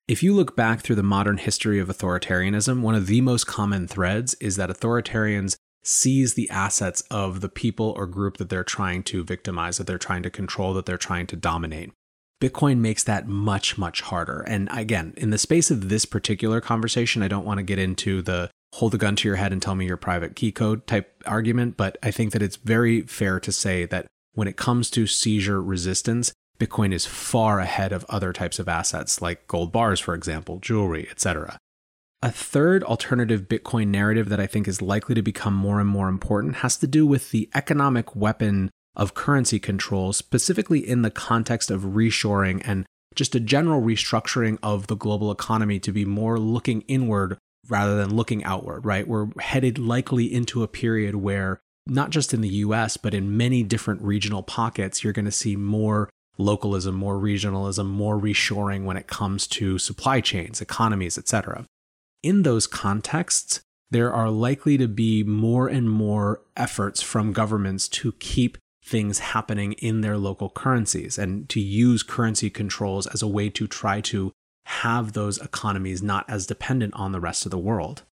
If 0.08 0.24
you 0.24 0.34
look 0.34 0.56
back 0.56 0.82
through 0.82 0.96
the 0.96 1.04
modern 1.04 1.38
history 1.38 1.80
of 1.80 1.90
authoritarianism, 1.90 2.82
one 2.82 2.96
of 2.96 3.08
the 3.08 3.22
most 3.22 3.48
common 3.48 3.88
threads 3.88 4.34
is 4.36 4.56
that 4.56 4.70
authoritarians 4.70 5.58
seize 5.84 6.36
the 6.36 6.50
assets 6.50 7.02
of 7.12 7.42
the 7.42 7.50
people 7.50 7.94
or 7.98 8.06
group 8.06 8.38
that 8.38 8.50
they're 8.50 8.64
trying 8.64 9.04
to 9.04 9.24
victimize, 9.24 9.78
that 9.78 9.88
they're 9.88 9.98
trying 9.98 10.24
to 10.24 10.30
control, 10.30 10.74
that 10.74 10.86
they're 10.86 10.98
trying 10.98 11.28
to 11.28 11.36
dominate. 11.36 11.92
Bitcoin 12.42 12.78
makes 12.80 13.04
that 13.04 13.28
much, 13.28 13.78
much 13.78 14.02
harder. 14.02 14.42
And 14.42 14.70
again, 14.72 15.14
in 15.18 15.32
the 15.32 15.38
space 15.38 15.72
of 15.72 15.90
this 15.90 16.06
particular 16.06 16.62
conversation, 16.62 17.24
I 17.24 17.28
don't 17.28 17.46
want 17.46 17.58
to 17.58 17.64
get 17.64 17.80
into 17.80 18.22
the 18.22 18.50
hold 18.74 18.94
a 18.94 18.98
gun 18.98 19.16
to 19.16 19.28
your 19.28 19.38
head 19.38 19.52
and 19.54 19.62
tell 19.62 19.76
me 19.76 19.86
your 19.86 19.98
private 19.98 20.36
key 20.36 20.52
code 20.52 20.86
type 20.86 21.24
argument, 21.26 21.78
but 21.78 21.98
I 22.04 22.12
think 22.12 22.34
that 22.34 22.42
it's 22.42 22.58
very 22.58 23.02
fair 23.02 23.40
to 23.40 23.52
say 23.52 23.86
that 23.86 24.06
when 24.36 24.48
it 24.48 24.58
comes 24.58 24.90
to 24.92 25.08
seizure 25.08 25.62
resistance, 25.62 26.32
Bitcoin 26.60 26.94
is 26.94 27.06
far 27.06 27.60
ahead 27.60 27.92
of 27.92 28.06
other 28.08 28.32
types 28.32 28.60
of 28.60 28.70
assets 28.70 29.22
like 29.22 29.48
gold 29.48 29.72
bars, 29.72 30.00
for 30.00 30.14
example, 30.14 30.60
jewelry, 30.60 31.08
etc. 31.10 31.58
A 32.22 32.32
third 32.32 32.84
alternative 32.84 33.44
Bitcoin 33.44 33.88
narrative 33.88 34.30
that 34.30 34.40
I 34.40 34.48
think 34.48 34.68
is 34.68 34.82
likely 34.82 35.16
to 35.16 35.22
become 35.22 35.54
more 35.54 35.80
and 35.80 35.90
more 35.90 36.08
important 36.08 36.58
has 36.58 36.78
to 36.78 36.88
do 36.88 37.06
with 37.06 37.32
the 37.32 37.50
economic 37.54 38.16
weapon 38.16 38.70
of 38.96 39.14
currency 39.14 39.60
controls, 39.60 40.18
specifically 40.18 40.80
in 40.80 41.02
the 41.02 41.12
context 41.12 41.70
of 41.70 41.82
reshoring 41.82 42.62
and 42.66 42.86
just 43.16 43.36
a 43.36 43.40
general 43.40 43.82
restructuring 43.82 44.58
of 44.64 44.88
the 44.88 44.96
global 44.96 45.32
economy 45.32 45.80
to 45.80 45.92
be 45.92 46.06
more 46.06 46.40
looking 46.40 46.82
inward 46.82 47.38
rather 47.68 47.96
than 47.96 48.16
looking 48.16 48.44
outward, 48.44 48.86
right? 48.86 49.08
We're 49.08 49.28
headed 49.40 49.78
likely 49.78 50.32
into 50.32 50.64
a 50.64 50.68
period 50.68 51.16
where, 51.16 51.60
not 51.88 52.10
just 52.10 52.34
in 52.34 52.42
the 52.42 52.50
US, 52.50 52.98
but 52.98 53.14
in 53.14 53.38
many 53.38 53.64
different 53.64 54.02
regional 54.02 54.44
pockets, 54.44 55.04
you're 55.04 55.14
going 55.14 55.26
to 55.26 55.32
see 55.32 55.56
more 55.56 56.10
localism, 56.38 56.96
more 56.96 57.18
regionalism, 57.18 57.86
more 57.86 58.20
reshoring 58.20 58.84
when 58.84 58.98
it 58.98 59.08
comes 59.08 59.48
to 59.48 59.78
supply 59.78 60.22
chains, 60.22 60.62
economies, 60.62 61.18
etc. 61.18 61.66
In 62.24 62.44
those 62.44 62.68
contexts, 62.68 63.62
there 63.92 64.12
are 64.12 64.30
likely 64.30 64.78
to 64.78 64.88
be 64.88 65.24
more 65.24 65.68
and 65.68 65.90
more 65.90 66.42
efforts 66.58 67.02
from 67.02 67.34
governments 67.34 67.88
to 67.88 68.14
keep 68.14 68.58
things 68.84 69.20
happening 69.20 69.74
in 69.74 70.02
their 70.02 70.18
local 70.18 70.50
currencies 70.50 71.18
and 71.18 71.48
to 71.50 71.60
use 71.60 72.04
currency 72.04 72.50
controls 72.50 73.08
as 73.08 73.22
a 73.22 73.28
way 73.28 73.50
to 73.50 73.68
try 73.68 74.02
to 74.02 74.32
have 74.66 75.14
those 75.14 75.40
economies 75.40 76.02
not 76.02 76.26
as 76.28 76.48
dependent 76.48 76.94
on 76.96 77.12
the 77.12 77.20
rest 77.20 77.46
of 77.46 77.52
the 77.52 77.58
world. 77.58 78.04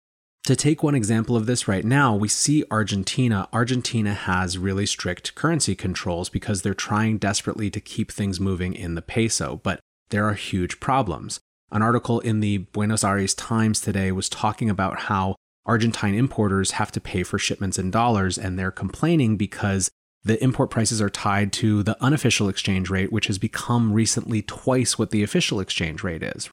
To 0.46 0.56
take 0.56 0.82
one 0.82 0.96
example 0.96 1.36
of 1.36 1.46
this 1.46 1.68
right 1.68 1.84
now, 1.84 2.16
we 2.16 2.26
see 2.26 2.64
Argentina. 2.68 3.48
Argentina 3.52 4.12
has 4.12 4.58
really 4.58 4.86
strict 4.86 5.36
currency 5.36 5.76
controls 5.76 6.28
because 6.28 6.62
they're 6.62 6.74
trying 6.74 7.18
desperately 7.18 7.70
to 7.70 7.80
keep 7.80 8.10
things 8.10 8.40
moving 8.40 8.74
in 8.74 8.96
the 8.96 9.02
peso, 9.02 9.60
but 9.62 9.78
there 10.10 10.24
are 10.24 10.34
huge 10.34 10.80
problems. 10.80 11.38
An 11.70 11.80
article 11.80 12.18
in 12.20 12.40
the 12.40 12.58
Buenos 12.58 13.04
Aires 13.04 13.34
Times 13.34 13.80
today 13.80 14.10
was 14.10 14.28
talking 14.28 14.68
about 14.68 15.02
how 15.02 15.36
Argentine 15.64 16.16
importers 16.16 16.72
have 16.72 16.90
to 16.90 17.00
pay 17.00 17.22
for 17.22 17.38
shipments 17.38 17.78
in 17.78 17.92
dollars, 17.92 18.36
and 18.36 18.58
they're 18.58 18.72
complaining 18.72 19.36
because 19.36 19.92
the 20.24 20.42
import 20.42 20.70
prices 20.70 21.00
are 21.00 21.08
tied 21.08 21.52
to 21.52 21.84
the 21.84 21.96
unofficial 22.02 22.48
exchange 22.48 22.90
rate, 22.90 23.12
which 23.12 23.28
has 23.28 23.38
become 23.38 23.92
recently 23.92 24.42
twice 24.42 24.98
what 24.98 25.10
the 25.10 25.22
official 25.22 25.60
exchange 25.60 26.02
rate 26.02 26.24
is. 26.24 26.50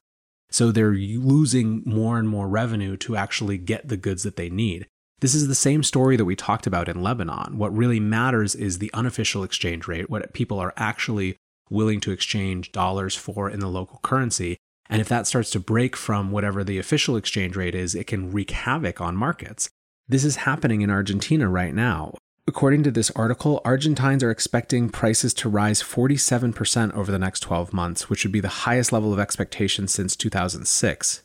So 0.50 0.70
they're 0.72 0.92
losing 0.92 1.82
more 1.86 2.18
and 2.18 2.28
more 2.28 2.48
revenue 2.48 2.96
to 2.98 3.16
actually 3.16 3.58
get 3.58 3.88
the 3.88 3.96
goods 3.96 4.22
that 4.24 4.36
they 4.36 4.50
need. 4.50 4.86
This 5.20 5.34
is 5.34 5.48
the 5.48 5.54
same 5.54 5.82
story 5.82 6.16
that 6.16 6.24
we 6.24 6.34
talked 6.34 6.66
about 6.66 6.88
in 6.88 7.02
Lebanon. 7.02 7.58
What 7.58 7.76
really 7.76 8.00
matters 8.00 8.54
is 8.54 8.78
the 8.78 8.90
unofficial 8.94 9.44
exchange 9.44 9.86
rate, 9.86 10.08
what 10.08 10.32
people 10.32 10.58
are 10.58 10.72
actually 10.76 11.36
willing 11.68 12.00
to 12.00 12.10
exchange 12.10 12.72
dollars 12.72 13.14
for 13.14 13.48
in 13.48 13.60
the 13.60 13.68
local 13.68 14.00
currency. 14.02 14.56
And 14.88 15.00
if 15.00 15.08
that 15.08 15.26
starts 15.26 15.50
to 15.50 15.60
break 15.60 15.94
from 15.94 16.32
whatever 16.32 16.64
the 16.64 16.78
official 16.78 17.16
exchange 17.16 17.54
rate 17.54 17.74
is, 17.74 17.94
it 17.94 18.06
can 18.06 18.32
wreak 18.32 18.50
havoc 18.50 19.00
on 19.00 19.14
markets. 19.14 19.68
This 20.08 20.24
is 20.24 20.36
happening 20.36 20.80
in 20.80 20.90
Argentina 20.90 21.48
right 21.48 21.74
now. 21.74 22.14
According 22.50 22.82
to 22.82 22.90
this 22.90 23.12
article, 23.12 23.60
Argentines 23.64 24.24
are 24.24 24.30
expecting 24.32 24.88
prices 24.88 25.32
to 25.34 25.48
rise 25.48 25.84
47% 25.84 26.92
over 26.94 27.12
the 27.12 27.18
next 27.18 27.44
12 27.44 27.72
months, 27.72 28.10
which 28.10 28.24
would 28.24 28.32
be 28.32 28.40
the 28.40 28.66
highest 28.66 28.92
level 28.92 29.12
of 29.12 29.20
expectation 29.20 29.86
since 29.86 30.16
2006. 30.16 31.22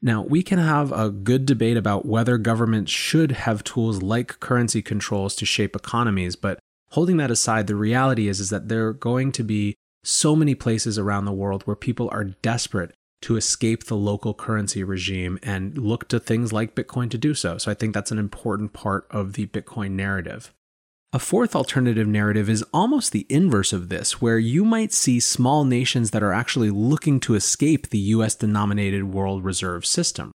Now, 0.00 0.22
we 0.22 0.42
can 0.42 0.58
have 0.58 0.90
a 0.90 1.10
good 1.10 1.44
debate 1.44 1.76
about 1.76 2.06
whether 2.06 2.38
governments 2.38 2.90
should 2.90 3.32
have 3.32 3.62
tools 3.62 4.00
like 4.00 4.40
currency 4.40 4.80
controls 4.80 5.36
to 5.36 5.44
shape 5.44 5.76
economies, 5.76 6.34
but 6.34 6.58
holding 6.92 7.18
that 7.18 7.30
aside, 7.30 7.66
the 7.66 7.76
reality 7.76 8.26
is, 8.26 8.40
is 8.40 8.48
that 8.48 8.70
there 8.70 8.86
are 8.86 8.94
going 8.94 9.32
to 9.32 9.44
be 9.44 9.74
so 10.02 10.34
many 10.34 10.54
places 10.54 10.98
around 10.98 11.26
the 11.26 11.32
world 11.32 11.64
where 11.64 11.76
people 11.76 12.08
are 12.10 12.24
desperate 12.24 12.94
to 13.24 13.36
escape 13.36 13.84
the 13.84 13.96
local 13.96 14.34
currency 14.34 14.84
regime 14.84 15.38
and 15.42 15.78
look 15.78 16.08
to 16.08 16.20
things 16.20 16.52
like 16.52 16.74
Bitcoin 16.74 17.10
to 17.10 17.16
do 17.16 17.32
so. 17.32 17.56
So 17.56 17.70
I 17.70 17.74
think 17.74 17.94
that's 17.94 18.10
an 18.10 18.18
important 18.18 18.74
part 18.74 19.06
of 19.10 19.32
the 19.32 19.46
Bitcoin 19.46 19.92
narrative. 19.92 20.52
A 21.10 21.18
fourth 21.18 21.56
alternative 21.56 22.06
narrative 22.06 22.50
is 22.50 22.64
almost 22.74 23.12
the 23.12 23.26
inverse 23.30 23.72
of 23.72 23.88
this, 23.88 24.20
where 24.20 24.38
you 24.38 24.62
might 24.62 24.92
see 24.92 25.20
small 25.20 25.64
nations 25.64 26.10
that 26.10 26.22
are 26.22 26.34
actually 26.34 26.68
looking 26.68 27.18
to 27.20 27.34
escape 27.34 27.88
the 27.88 27.98
US 27.98 28.34
denominated 28.34 29.04
world 29.04 29.42
reserve 29.42 29.86
system. 29.86 30.30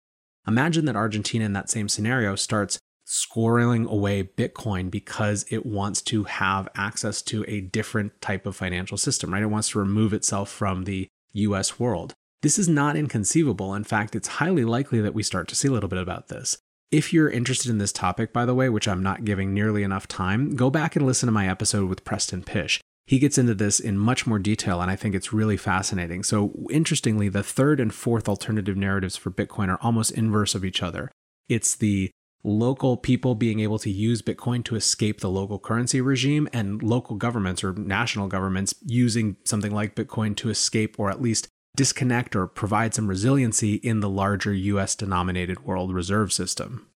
Imagine 0.47 0.85
that 0.85 0.95
Argentina 0.95 1.45
in 1.45 1.53
that 1.53 1.69
same 1.69 1.89
scenario 1.89 2.35
starts 2.35 2.79
squirreling 3.05 3.87
away 3.87 4.23
Bitcoin 4.23 4.89
because 4.89 5.45
it 5.51 5.63
wants 5.63 6.01
to 6.03 6.23
have 6.23 6.67
access 6.75 7.21
to 7.23 7.45
a 7.47 7.61
different 7.61 8.19
type 8.19 8.47
of 8.47 8.55
financial 8.55 8.97
system, 8.97 9.31
right? 9.31 9.43
It 9.43 9.47
wants 9.47 9.69
to 9.69 9.79
remove 9.79 10.11
itself 10.11 10.49
from 10.49 10.85
the 10.85 11.07
US 11.33 11.79
world. 11.79 12.15
This 12.41 12.57
is 12.57 12.69
not 12.69 12.95
inconceivable. 12.95 13.73
In 13.73 13.83
fact, 13.83 14.15
it's 14.15 14.27
highly 14.27 14.63
likely 14.63 15.01
that 15.01 15.13
we 15.13 15.23
start 15.23 15.49
to 15.49 15.55
see 15.55 15.67
a 15.67 15.71
little 15.71 15.89
bit 15.89 15.99
about 15.99 16.29
this. 16.29 16.57
If 16.89 17.11
you're 17.11 17.29
interested 17.29 17.69
in 17.69 17.79
this 17.79 17.91
topic, 17.91 18.31
by 18.31 18.45
the 18.45 18.55
way, 18.55 18.69
which 18.69 18.87
I'm 18.87 19.03
not 19.03 19.25
giving 19.25 19.53
nearly 19.53 19.83
enough 19.83 20.07
time, 20.07 20.55
go 20.55 20.69
back 20.69 20.95
and 20.95 21.05
listen 21.05 21.27
to 21.27 21.33
my 21.33 21.49
episode 21.49 21.89
with 21.89 22.05
Preston 22.05 22.43
Pysh. 22.43 22.79
He 23.05 23.19
gets 23.19 23.37
into 23.37 23.53
this 23.53 23.79
in 23.79 23.97
much 23.97 24.25
more 24.25 24.39
detail, 24.39 24.81
and 24.81 24.89
I 24.89 24.95
think 24.95 25.15
it's 25.15 25.33
really 25.33 25.57
fascinating. 25.57 26.23
So, 26.23 26.53
interestingly, 26.69 27.27
the 27.27 27.43
third 27.43 27.79
and 27.79 27.93
fourth 27.93 28.29
alternative 28.29 28.77
narratives 28.77 29.17
for 29.17 29.31
Bitcoin 29.31 29.67
are 29.67 29.81
almost 29.81 30.11
inverse 30.11 30.55
of 30.55 30.63
each 30.63 30.81
other. 30.81 31.11
It's 31.47 31.75
the 31.75 32.09
local 32.43 32.95
people 32.97 33.35
being 33.35 33.59
able 33.59 33.79
to 33.79 33.89
use 33.89 34.21
Bitcoin 34.21 34.63
to 34.65 34.75
escape 34.75 35.19
the 35.19 35.29
local 35.29 35.59
currency 35.59 36.01
regime, 36.01 36.47
and 36.53 36.81
local 36.81 37.17
governments 37.17 37.63
or 37.63 37.73
national 37.73 38.27
governments 38.27 38.73
using 38.85 39.35
something 39.43 39.73
like 39.73 39.95
Bitcoin 39.95 40.35
to 40.37 40.49
escape 40.49 40.97
or 40.97 41.09
at 41.09 41.21
least 41.21 41.49
disconnect 41.79 42.35
or 42.35 42.45
provide 42.45 42.93
some 42.93 43.07
resiliency 43.07 43.75
in 43.75 44.01
the 44.01 44.09
larger 44.09 44.53
US 44.53 44.95
denominated 44.95 45.63
world 45.63 45.93
reserve 45.93 46.33
system. 46.33 46.89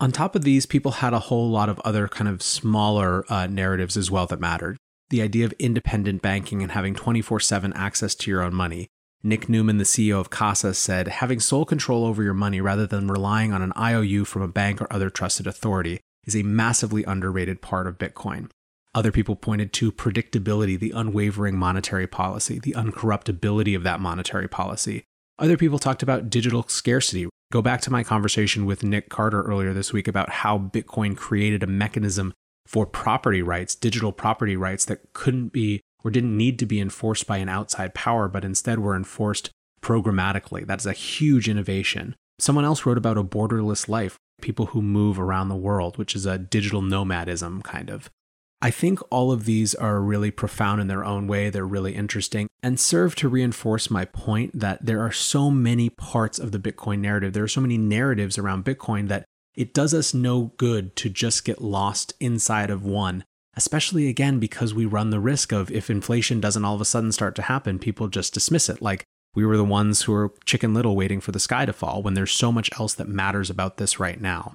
On 0.00 0.12
top 0.12 0.36
of 0.36 0.44
these, 0.44 0.66
people 0.66 0.92
had 0.92 1.14
a 1.14 1.18
whole 1.18 1.48
lot 1.48 1.70
of 1.70 1.80
other 1.80 2.08
kind 2.08 2.28
of 2.28 2.42
smaller 2.42 3.24
uh, 3.32 3.46
narratives 3.46 3.96
as 3.96 4.10
well 4.10 4.26
that 4.26 4.38
mattered. 4.38 4.76
The 5.08 5.22
idea 5.22 5.46
of 5.46 5.54
independent 5.58 6.20
banking 6.20 6.60
and 6.62 6.72
having 6.72 6.94
24 6.94 7.40
7 7.40 7.72
access 7.72 8.14
to 8.16 8.30
your 8.30 8.42
own 8.42 8.52
money, 8.52 8.88
Nick 9.22 9.46
Neuman, 9.46 9.78
the 9.78 9.84
CEO 9.84 10.20
of 10.20 10.28
Casa, 10.28 10.74
said 10.74 11.08
having 11.08 11.40
sole 11.40 11.64
control 11.64 12.04
over 12.04 12.22
your 12.22 12.34
money 12.34 12.60
rather 12.60 12.86
than 12.86 13.08
relying 13.08 13.54
on 13.54 13.62
an 13.62 13.72
IOU 13.78 14.26
from 14.26 14.42
a 14.42 14.46
bank 14.46 14.82
or 14.82 14.92
other 14.92 15.08
trusted 15.08 15.46
authority 15.46 16.00
is 16.26 16.36
a 16.36 16.42
massively 16.42 17.02
underrated 17.04 17.62
part 17.62 17.86
of 17.86 17.96
Bitcoin. 17.96 18.50
Other 18.98 19.12
people 19.12 19.36
pointed 19.36 19.72
to 19.74 19.92
predictability, 19.92 20.76
the 20.76 20.90
unwavering 20.90 21.56
monetary 21.56 22.08
policy, 22.08 22.58
the 22.58 22.72
uncorruptibility 22.72 23.76
of 23.76 23.84
that 23.84 24.00
monetary 24.00 24.48
policy. 24.48 25.04
Other 25.38 25.56
people 25.56 25.78
talked 25.78 26.02
about 26.02 26.30
digital 26.30 26.64
scarcity. 26.66 27.28
Go 27.52 27.62
back 27.62 27.80
to 27.82 27.92
my 27.92 28.02
conversation 28.02 28.66
with 28.66 28.82
Nick 28.82 29.08
Carter 29.08 29.42
earlier 29.42 29.72
this 29.72 29.92
week 29.92 30.08
about 30.08 30.30
how 30.30 30.58
Bitcoin 30.58 31.16
created 31.16 31.62
a 31.62 31.68
mechanism 31.68 32.34
for 32.66 32.86
property 32.86 33.40
rights, 33.40 33.76
digital 33.76 34.10
property 34.10 34.56
rights 34.56 34.84
that 34.86 35.12
couldn't 35.12 35.52
be 35.52 35.80
or 36.02 36.10
didn't 36.10 36.36
need 36.36 36.58
to 36.58 36.66
be 36.66 36.80
enforced 36.80 37.24
by 37.24 37.36
an 37.36 37.48
outside 37.48 37.94
power, 37.94 38.26
but 38.26 38.44
instead 38.44 38.80
were 38.80 38.96
enforced 38.96 39.50
programmatically. 39.80 40.66
That's 40.66 40.86
a 40.86 40.92
huge 40.92 41.48
innovation. 41.48 42.16
Someone 42.40 42.64
else 42.64 42.84
wrote 42.84 42.98
about 42.98 43.16
a 43.16 43.22
borderless 43.22 43.88
life, 43.88 44.16
people 44.42 44.66
who 44.66 44.82
move 44.82 45.20
around 45.20 45.50
the 45.50 45.54
world, 45.54 45.98
which 45.98 46.16
is 46.16 46.26
a 46.26 46.36
digital 46.36 46.82
nomadism 46.82 47.62
kind 47.62 47.90
of. 47.90 48.10
I 48.60 48.70
think 48.70 48.98
all 49.10 49.30
of 49.30 49.44
these 49.44 49.74
are 49.74 50.00
really 50.00 50.30
profound 50.30 50.80
in 50.80 50.88
their 50.88 51.04
own 51.04 51.28
way. 51.28 51.48
They're 51.48 51.64
really 51.64 51.94
interesting 51.94 52.48
and 52.62 52.80
serve 52.80 53.14
to 53.16 53.28
reinforce 53.28 53.90
my 53.90 54.04
point 54.04 54.58
that 54.58 54.84
there 54.84 55.00
are 55.00 55.12
so 55.12 55.50
many 55.50 55.90
parts 55.90 56.38
of 56.40 56.50
the 56.50 56.58
Bitcoin 56.58 56.98
narrative. 56.98 57.32
There 57.32 57.44
are 57.44 57.48
so 57.48 57.60
many 57.60 57.78
narratives 57.78 58.36
around 58.36 58.64
Bitcoin 58.64 59.08
that 59.08 59.26
it 59.54 59.72
does 59.72 59.94
us 59.94 60.12
no 60.12 60.52
good 60.56 60.96
to 60.96 61.08
just 61.08 61.44
get 61.44 61.60
lost 61.62 62.14
inside 62.20 62.70
of 62.70 62.84
one 62.84 63.24
especially 63.58 64.06
again 64.06 64.38
because 64.38 64.72
we 64.72 64.86
run 64.86 65.10
the 65.10 65.18
risk 65.18 65.50
of 65.50 65.68
if 65.72 65.90
inflation 65.90 66.40
doesn't 66.40 66.64
all 66.64 66.76
of 66.76 66.80
a 66.80 66.84
sudden 66.84 67.10
start 67.10 67.34
to 67.34 67.42
happen, 67.42 67.76
people 67.76 68.06
just 68.06 68.32
dismiss 68.32 68.68
it. 68.68 68.80
Like 68.80 69.04
we 69.34 69.44
were 69.44 69.56
the 69.56 69.64
ones 69.64 70.02
who 70.02 70.14
are 70.14 70.32
chicken 70.44 70.74
little 70.74 70.94
waiting 70.94 71.20
for 71.20 71.32
the 71.32 71.40
sky 71.40 71.66
to 71.66 71.72
fall 71.72 72.00
when 72.00 72.14
there's 72.14 72.30
so 72.30 72.52
much 72.52 72.70
else 72.78 72.94
that 72.94 73.08
matters 73.08 73.50
about 73.50 73.76
this 73.76 73.98
right 73.98 74.20
now. 74.20 74.54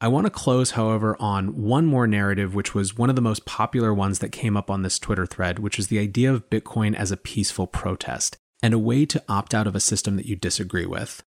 I 0.00 0.08
want 0.08 0.26
to 0.26 0.30
close, 0.30 0.72
however, 0.72 1.16
on 1.18 1.62
one 1.62 1.86
more 1.86 2.06
narrative, 2.06 2.54
which 2.54 2.74
was 2.74 2.98
one 2.98 3.10
of 3.10 3.16
the 3.16 3.22
most 3.22 3.44
popular 3.44 3.94
ones 3.94 4.18
that 4.18 4.32
came 4.32 4.56
up 4.56 4.70
on 4.70 4.82
this 4.82 4.98
Twitter 4.98 5.24
thread, 5.24 5.58
which 5.58 5.78
is 5.78 5.86
the 5.86 5.98
idea 5.98 6.32
of 6.32 6.50
Bitcoin 6.50 6.94
as 6.94 7.10
a 7.10 7.16
peaceful 7.16 7.66
protest 7.66 8.36
and 8.62 8.74
a 8.74 8.78
way 8.78 9.06
to 9.06 9.22
opt 9.28 9.54
out 9.54 9.66
of 9.66 9.74
a 9.74 9.80
system 9.80 10.16
that 10.16 10.26
you 10.26 10.36
disagree 10.36 10.86
with. 10.86 11.22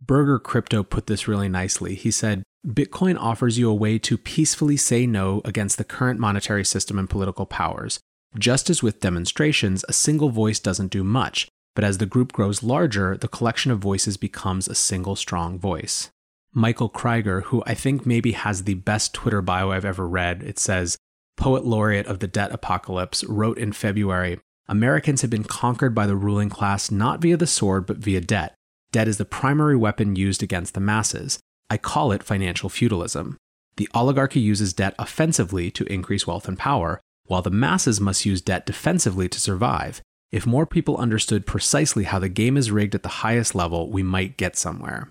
Burger 0.00 0.38
Crypto 0.38 0.82
put 0.82 1.06
this 1.06 1.28
really 1.28 1.48
nicely. 1.48 1.94
He 1.94 2.10
said, 2.10 2.42
Bitcoin 2.66 3.18
offers 3.18 3.58
you 3.58 3.68
a 3.70 3.74
way 3.74 3.98
to 4.00 4.18
peacefully 4.18 4.76
say 4.76 5.06
no 5.06 5.40
against 5.44 5.78
the 5.78 5.84
current 5.84 6.18
monetary 6.18 6.64
system 6.64 6.98
and 6.98 7.10
political 7.10 7.46
powers. 7.46 8.00
Just 8.38 8.70
as 8.70 8.82
with 8.82 9.00
demonstrations, 9.00 9.84
a 9.88 9.92
single 9.92 10.30
voice 10.30 10.58
doesn't 10.58 10.90
do 10.90 11.04
much, 11.04 11.48
but 11.74 11.84
as 11.84 11.98
the 11.98 12.06
group 12.06 12.32
grows 12.32 12.62
larger, 12.62 13.16
the 13.16 13.28
collection 13.28 13.70
of 13.70 13.78
voices 13.78 14.16
becomes 14.16 14.68
a 14.68 14.74
single 14.74 15.16
strong 15.16 15.58
voice. 15.58 16.10
Michael 16.54 16.88
Krieger, 16.88 17.42
who 17.42 17.62
I 17.66 17.74
think 17.74 18.04
maybe 18.04 18.32
has 18.32 18.64
the 18.64 18.74
best 18.74 19.14
Twitter 19.14 19.40
bio 19.40 19.70
I've 19.70 19.84
ever 19.84 20.06
read, 20.06 20.42
it 20.42 20.58
says, 20.58 20.96
Poet 21.36 21.64
laureate 21.64 22.06
of 22.06 22.18
the 22.18 22.26
debt 22.26 22.52
apocalypse, 22.52 23.24
wrote 23.24 23.58
in 23.58 23.72
February 23.72 24.38
Americans 24.68 25.22
have 25.22 25.30
been 25.30 25.44
conquered 25.44 25.94
by 25.94 26.06
the 26.06 26.16
ruling 26.16 26.48
class 26.48 26.90
not 26.90 27.20
via 27.20 27.36
the 27.36 27.46
sword, 27.46 27.84
but 27.86 27.98
via 27.98 28.20
debt. 28.20 28.54
Debt 28.92 29.08
is 29.08 29.16
the 29.16 29.24
primary 29.24 29.76
weapon 29.76 30.14
used 30.14 30.42
against 30.42 30.74
the 30.74 30.80
masses. 30.80 31.40
I 31.68 31.78
call 31.78 32.12
it 32.12 32.22
financial 32.22 32.68
feudalism. 32.68 33.36
The 33.76 33.88
oligarchy 33.94 34.40
uses 34.40 34.72
debt 34.72 34.94
offensively 34.98 35.70
to 35.72 35.84
increase 35.92 36.26
wealth 36.26 36.46
and 36.46 36.58
power, 36.58 37.00
while 37.26 37.42
the 37.42 37.50
masses 37.50 38.00
must 38.00 38.26
use 38.26 38.40
debt 38.40 38.66
defensively 38.66 39.28
to 39.28 39.40
survive. 39.40 40.00
If 40.30 40.46
more 40.46 40.66
people 40.66 40.96
understood 40.96 41.46
precisely 41.46 42.04
how 42.04 42.18
the 42.18 42.28
game 42.28 42.56
is 42.56 42.70
rigged 42.70 42.94
at 42.94 43.02
the 43.02 43.08
highest 43.08 43.54
level, 43.54 43.90
we 43.90 44.02
might 44.02 44.36
get 44.36 44.56
somewhere. 44.56 45.08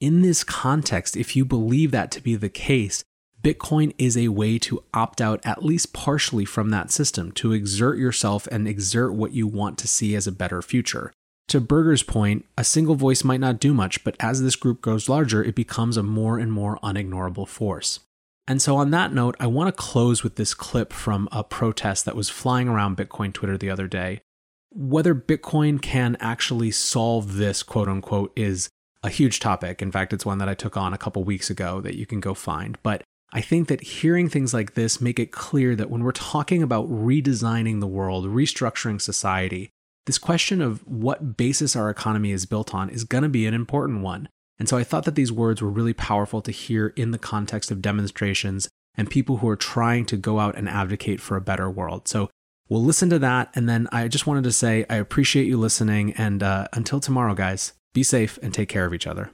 In 0.00 0.22
this 0.22 0.44
context, 0.44 1.14
if 1.14 1.36
you 1.36 1.44
believe 1.44 1.90
that 1.90 2.10
to 2.12 2.22
be 2.22 2.34
the 2.34 2.48
case, 2.48 3.04
Bitcoin 3.42 3.94
is 3.98 4.16
a 4.16 4.28
way 4.28 4.58
to 4.58 4.82
opt 4.94 5.20
out 5.20 5.40
at 5.44 5.62
least 5.62 5.92
partially 5.92 6.46
from 6.46 6.70
that 6.70 6.90
system, 6.90 7.32
to 7.32 7.52
exert 7.52 7.98
yourself 7.98 8.46
and 8.46 8.66
exert 8.66 9.12
what 9.12 9.32
you 9.32 9.46
want 9.46 9.76
to 9.78 9.88
see 9.88 10.14
as 10.14 10.26
a 10.26 10.32
better 10.32 10.62
future. 10.62 11.12
To 11.48 11.60
Burger's 11.60 12.02
point, 12.02 12.46
a 12.56 12.64
single 12.64 12.94
voice 12.94 13.24
might 13.24 13.40
not 13.40 13.60
do 13.60 13.74
much, 13.74 14.02
but 14.02 14.16
as 14.20 14.40
this 14.40 14.56
group 14.56 14.80
grows 14.80 15.08
larger, 15.08 15.44
it 15.44 15.54
becomes 15.54 15.98
a 15.98 16.02
more 16.02 16.38
and 16.38 16.50
more 16.50 16.78
unignorable 16.82 17.46
force. 17.46 18.00
And 18.48 18.62
so, 18.62 18.76
on 18.76 18.90
that 18.92 19.12
note, 19.12 19.36
I 19.38 19.48
want 19.48 19.68
to 19.68 19.72
close 19.72 20.22
with 20.22 20.36
this 20.36 20.54
clip 20.54 20.94
from 20.94 21.28
a 21.30 21.44
protest 21.44 22.06
that 22.06 22.16
was 22.16 22.30
flying 22.30 22.68
around 22.68 22.96
Bitcoin 22.96 23.34
Twitter 23.34 23.58
the 23.58 23.70
other 23.70 23.86
day. 23.86 24.22
Whether 24.70 25.14
Bitcoin 25.14 25.82
can 25.82 26.16
actually 26.20 26.70
solve 26.70 27.36
this, 27.36 27.62
quote 27.62 27.88
unquote, 27.88 28.32
is 28.34 28.70
a 29.02 29.08
huge 29.08 29.40
topic. 29.40 29.80
In 29.80 29.90
fact, 29.90 30.12
it's 30.12 30.26
one 30.26 30.38
that 30.38 30.48
I 30.48 30.54
took 30.54 30.76
on 30.76 30.92
a 30.92 30.98
couple 30.98 31.24
weeks 31.24 31.50
ago 31.50 31.80
that 31.80 31.96
you 31.96 32.06
can 32.06 32.20
go 32.20 32.34
find. 32.34 32.78
But 32.82 33.02
I 33.32 33.40
think 33.40 33.68
that 33.68 33.82
hearing 33.82 34.28
things 34.28 34.52
like 34.52 34.74
this 34.74 35.00
make 35.00 35.18
it 35.18 35.32
clear 35.32 35.76
that 35.76 35.90
when 35.90 36.02
we're 36.02 36.12
talking 36.12 36.62
about 36.62 36.90
redesigning 36.90 37.80
the 37.80 37.86
world, 37.86 38.26
restructuring 38.26 39.00
society, 39.00 39.70
this 40.06 40.18
question 40.18 40.60
of 40.60 40.86
what 40.86 41.36
basis 41.36 41.76
our 41.76 41.88
economy 41.88 42.32
is 42.32 42.46
built 42.46 42.74
on 42.74 42.90
is 42.90 43.04
going 43.04 43.22
to 43.22 43.28
be 43.28 43.46
an 43.46 43.54
important 43.54 44.02
one. 44.02 44.28
And 44.58 44.68
so 44.68 44.76
I 44.76 44.84
thought 44.84 45.04
that 45.04 45.14
these 45.14 45.32
words 45.32 45.62
were 45.62 45.70
really 45.70 45.94
powerful 45.94 46.42
to 46.42 46.50
hear 46.50 46.88
in 46.88 47.12
the 47.12 47.18
context 47.18 47.70
of 47.70 47.80
demonstrations 47.80 48.68
and 48.96 49.08
people 49.08 49.38
who 49.38 49.48
are 49.48 49.56
trying 49.56 50.04
to 50.06 50.16
go 50.16 50.40
out 50.40 50.56
and 50.56 50.68
advocate 50.68 51.20
for 51.20 51.36
a 51.36 51.40
better 51.40 51.70
world. 51.70 52.08
So 52.08 52.28
we'll 52.68 52.82
listen 52.82 53.08
to 53.10 53.18
that. 53.20 53.50
And 53.54 53.68
then 53.68 53.88
I 53.92 54.08
just 54.08 54.26
wanted 54.26 54.44
to 54.44 54.52
say 54.52 54.84
I 54.90 54.96
appreciate 54.96 55.46
you 55.46 55.56
listening. 55.56 56.12
And 56.14 56.42
uh, 56.42 56.66
until 56.72 57.00
tomorrow, 57.00 57.34
guys, 57.34 57.72
be 57.92 58.02
safe 58.02 58.38
and 58.42 58.54
take 58.54 58.68
care 58.68 58.84
of 58.84 58.94
each 58.94 59.06
other. 59.06 59.30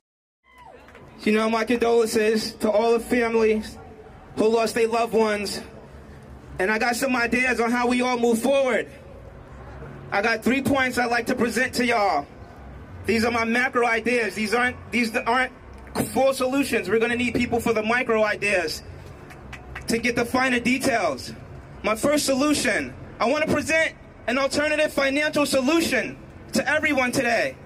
You 1.20 1.32
know, 1.32 1.48
my 1.48 1.64
condolences 1.64 2.52
to 2.54 2.70
all 2.70 2.92
the 2.92 3.00
families 3.00 3.78
who 4.36 4.48
lost 4.48 4.74
their 4.74 4.88
loved 4.88 5.14
ones. 5.14 5.60
And 6.58 6.70
I 6.70 6.78
got 6.78 6.96
some 6.96 7.16
ideas 7.16 7.60
on 7.60 7.70
how 7.70 7.86
we 7.86 8.02
all 8.02 8.18
move 8.18 8.40
forward. 8.40 8.88
I 10.10 10.22
got 10.22 10.42
three 10.42 10.62
points 10.62 10.98
I'd 10.98 11.10
like 11.10 11.26
to 11.26 11.34
present 11.34 11.74
to 11.74 11.84
y'all. 11.84 12.26
These 13.06 13.24
are 13.24 13.30
my 13.30 13.44
macro 13.44 13.86
ideas. 13.86 14.34
These 14.34 14.54
aren't 14.54 14.76
these 14.90 15.14
aren't 15.16 15.52
full 16.12 16.32
solutions. 16.32 16.88
We're 16.88 16.98
gonna 16.98 17.16
need 17.16 17.34
people 17.34 17.60
for 17.60 17.72
the 17.72 17.82
micro 17.82 18.24
ideas 18.24 18.82
to 19.88 19.98
get 19.98 20.16
the 20.16 20.24
finer 20.24 20.60
details. 20.60 21.32
My 21.82 21.94
first 21.94 22.26
solution, 22.26 22.94
I 23.20 23.26
want 23.26 23.46
to 23.46 23.52
present 23.52 23.94
an 24.26 24.38
alternative 24.38 24.92
financial 24.92 25.46
solution 25.46 26.18
to 26.52 26.68
everyone 26.68 27.12
today. 27.12 27.56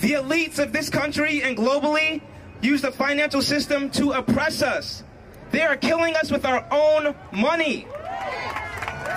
The 0.00 0.12
elites 0.12 0.58
of 0.58 0.72
this 0.72 0.90
country 0.90 1.42
and 1.42 1.56
globally 1.56 2.20
use 2.60 2.82
the 2.82 2.92
financial 2.92 3.42
system 3.42 3.90
to 3.90 4.12
oppress 4.12 4.62
us. 4.62 5.02
They 5.50 5.62
are 5.62 5.76
killing 5.76 6.16
us 6.16 6.30
with 6.30 6.44
our 6.44 6.64
own 6.70 7.14
money. 7.30 7.86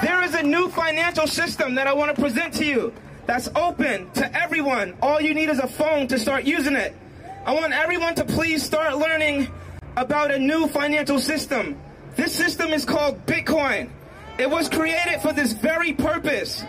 There 0.01 0.21
is 0.23 0.35
a 0.35 0.43
new 0.43 0.69
financial 0.69 1.27
system 1.27 1.75
that 1.75 1.87
I 1.87 1.93
want 1.93 2.15
to 2.15 2.21
present 2.21 2.53
to 2.55 2.65
you 2.65 2.93
that's 3.25 3.49
open 3.55 4.11
to 4.11 4.35
everyone. 4.37 4.95
All 5.01 5.21
you 5.21 5.33
need 5.33 5.49
is 5.49 5.59
a 5.59 5.67
phone 5.67 6.07
to 6.09 6.19
start 6.19 6.43
using 6.43 6.75
it. 6.75 6.93
I 7.45 7.53
want 7.53 7.73
everyone 7.73 8.15
to 8.15 8.25
please 8.25 8.61
start 8.63 8.97
learning 8.97 9.47
about 9.95 10.31
a 10.31 10.39
new 10.39 10.67
financial 10.67 11.19
system. 11.19 11.79
This 12.15 12.33
system 12.33 12.71
is 12.71 12.85
called 12.85 13.25
Bitcoin. 13.25 13.89
It 14.37 14.49
was 14.49 14.67
created 14.67 15.21
for 15.21 15.31
this 15.31 15.53
very 15.53 15.93
purpose. 15.93 16.63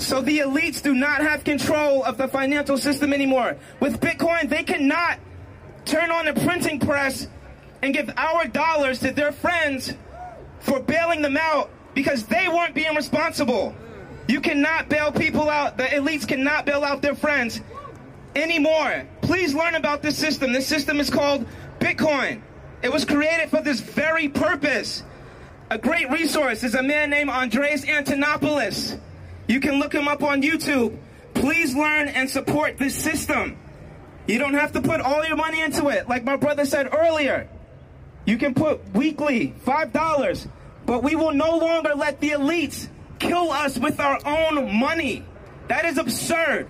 So 0.00 0.22
the 0.22 0.38
elites 0.38 0.82
do 0.82 0.94
not 0.94 1.20
have 1.20 1.44
control 1.44 2.02
of 2.04 2.16
the 2.16 2.26
financial 2.26 2.78
system 2.78 3.12
anymore. 3.12 3.56
With 3.80 4.00
Bitcoin, 4.00 4.48
they 4.48 4.62
cannot 4.62 5.18
turn 5.84 6.10
on 6.10 6.26
a 6.26 6.32
printing 6.32 6.80
press 6.80 7.28
and 7.82 7.92
give 7.92 8.10
our 8.16 8.46
dollars 8.46 8.98
to 9.00 9.12
their 9.12 9.30
friends 9.30 9.94
for 10.60 10.80
bailing 10.80 11.20
them 11.20 11.36
out 11.36 11.70
because 11.94 12.24
they 12.24 12.48
weren't 12.48 12.74
being 12.74 12.94
responsible. 12.94 13.74
You 14.26 14.40
cannot 14.40 14.88
bail 14.88 15.12
people 15.12 15.50
out. 15.50 15.76
The 15.76 15.84
elites 15.84 16.26
cannot 16.26 16.64
bail 16.64 16.82
out 16.82 17.02
their 17.02 17.14
friends 17.14 17.60
anymore. 18.34 19.06
Please 19.20 19.54
learn 19.54 19.74
about 19.74 20.02
this 20.02 20.16
system. 20.16 20.52
This 20.52 20.66
system 20.66 20.98
is 20.98 21.10
called 21.10 21.46
Bitcoin. 21.78 22.40
It 22.82 22.90
was 22.90 23.04
created 23.04 23.50
for 23.50 23.60
this 23.60 23.80
very 23.80 24.28
purpose. 24.30 25.02
A 25.68 25.76
great 25.76 26.10
resource 26.10 26.64
is 26.64 26.74
a 26.74 26.82
man 26.82 27.10
named 27.10 27.28
Andreas 27.28 27.84
Antonopoulos. 27.84 28.98
You 29.50 29.58
can 29.58 29.80
look 29.80 29.92
him 29.92 30.06
up 30.06 30.22
on 30.22 30.42
YouTube. 30.42 30.96
Please 31.34 31.74
learn 31.74 32.06
and 32.06 32.30
support 32.30 32.78
this 32.78 32.94
system. 32.94 33.58
You 34.28 34.38
don't 34.38 34.54
have 34.54 34.70
to 34.74 34.80
put 34.80 35.00
all 35.00 35.26
your 35.26 35.34
money 35.34 35.60
into 35.60 35.88
it. 35.88 36.08
Like 36.08 36.22
my 36.22 36.36
brother 36.36 36.64
said 36.64 36.94
earlier, 36.94 37.48
you 38.26 38.38
can 38.38 38.54
put 38.54 38.94
weekly 38.94 39.52
$5, 39.64 40.48
but 40.86 41.02
we 41.02 41.16
will 41.16 41.32
no 41.32 41.58
longer 41.58 41.96
let 41.96 42.20
the 42.20 42.30
elites 42.30 42.86
kill 43.18 43.50
us 43.50 43.76
with 43.76 43.98
our 43.98 44.20
own 44.24 44.72
money. 44.78 45.24
That 45.66 45.84
is 45.84 45.98
absurd. 45.98 46.68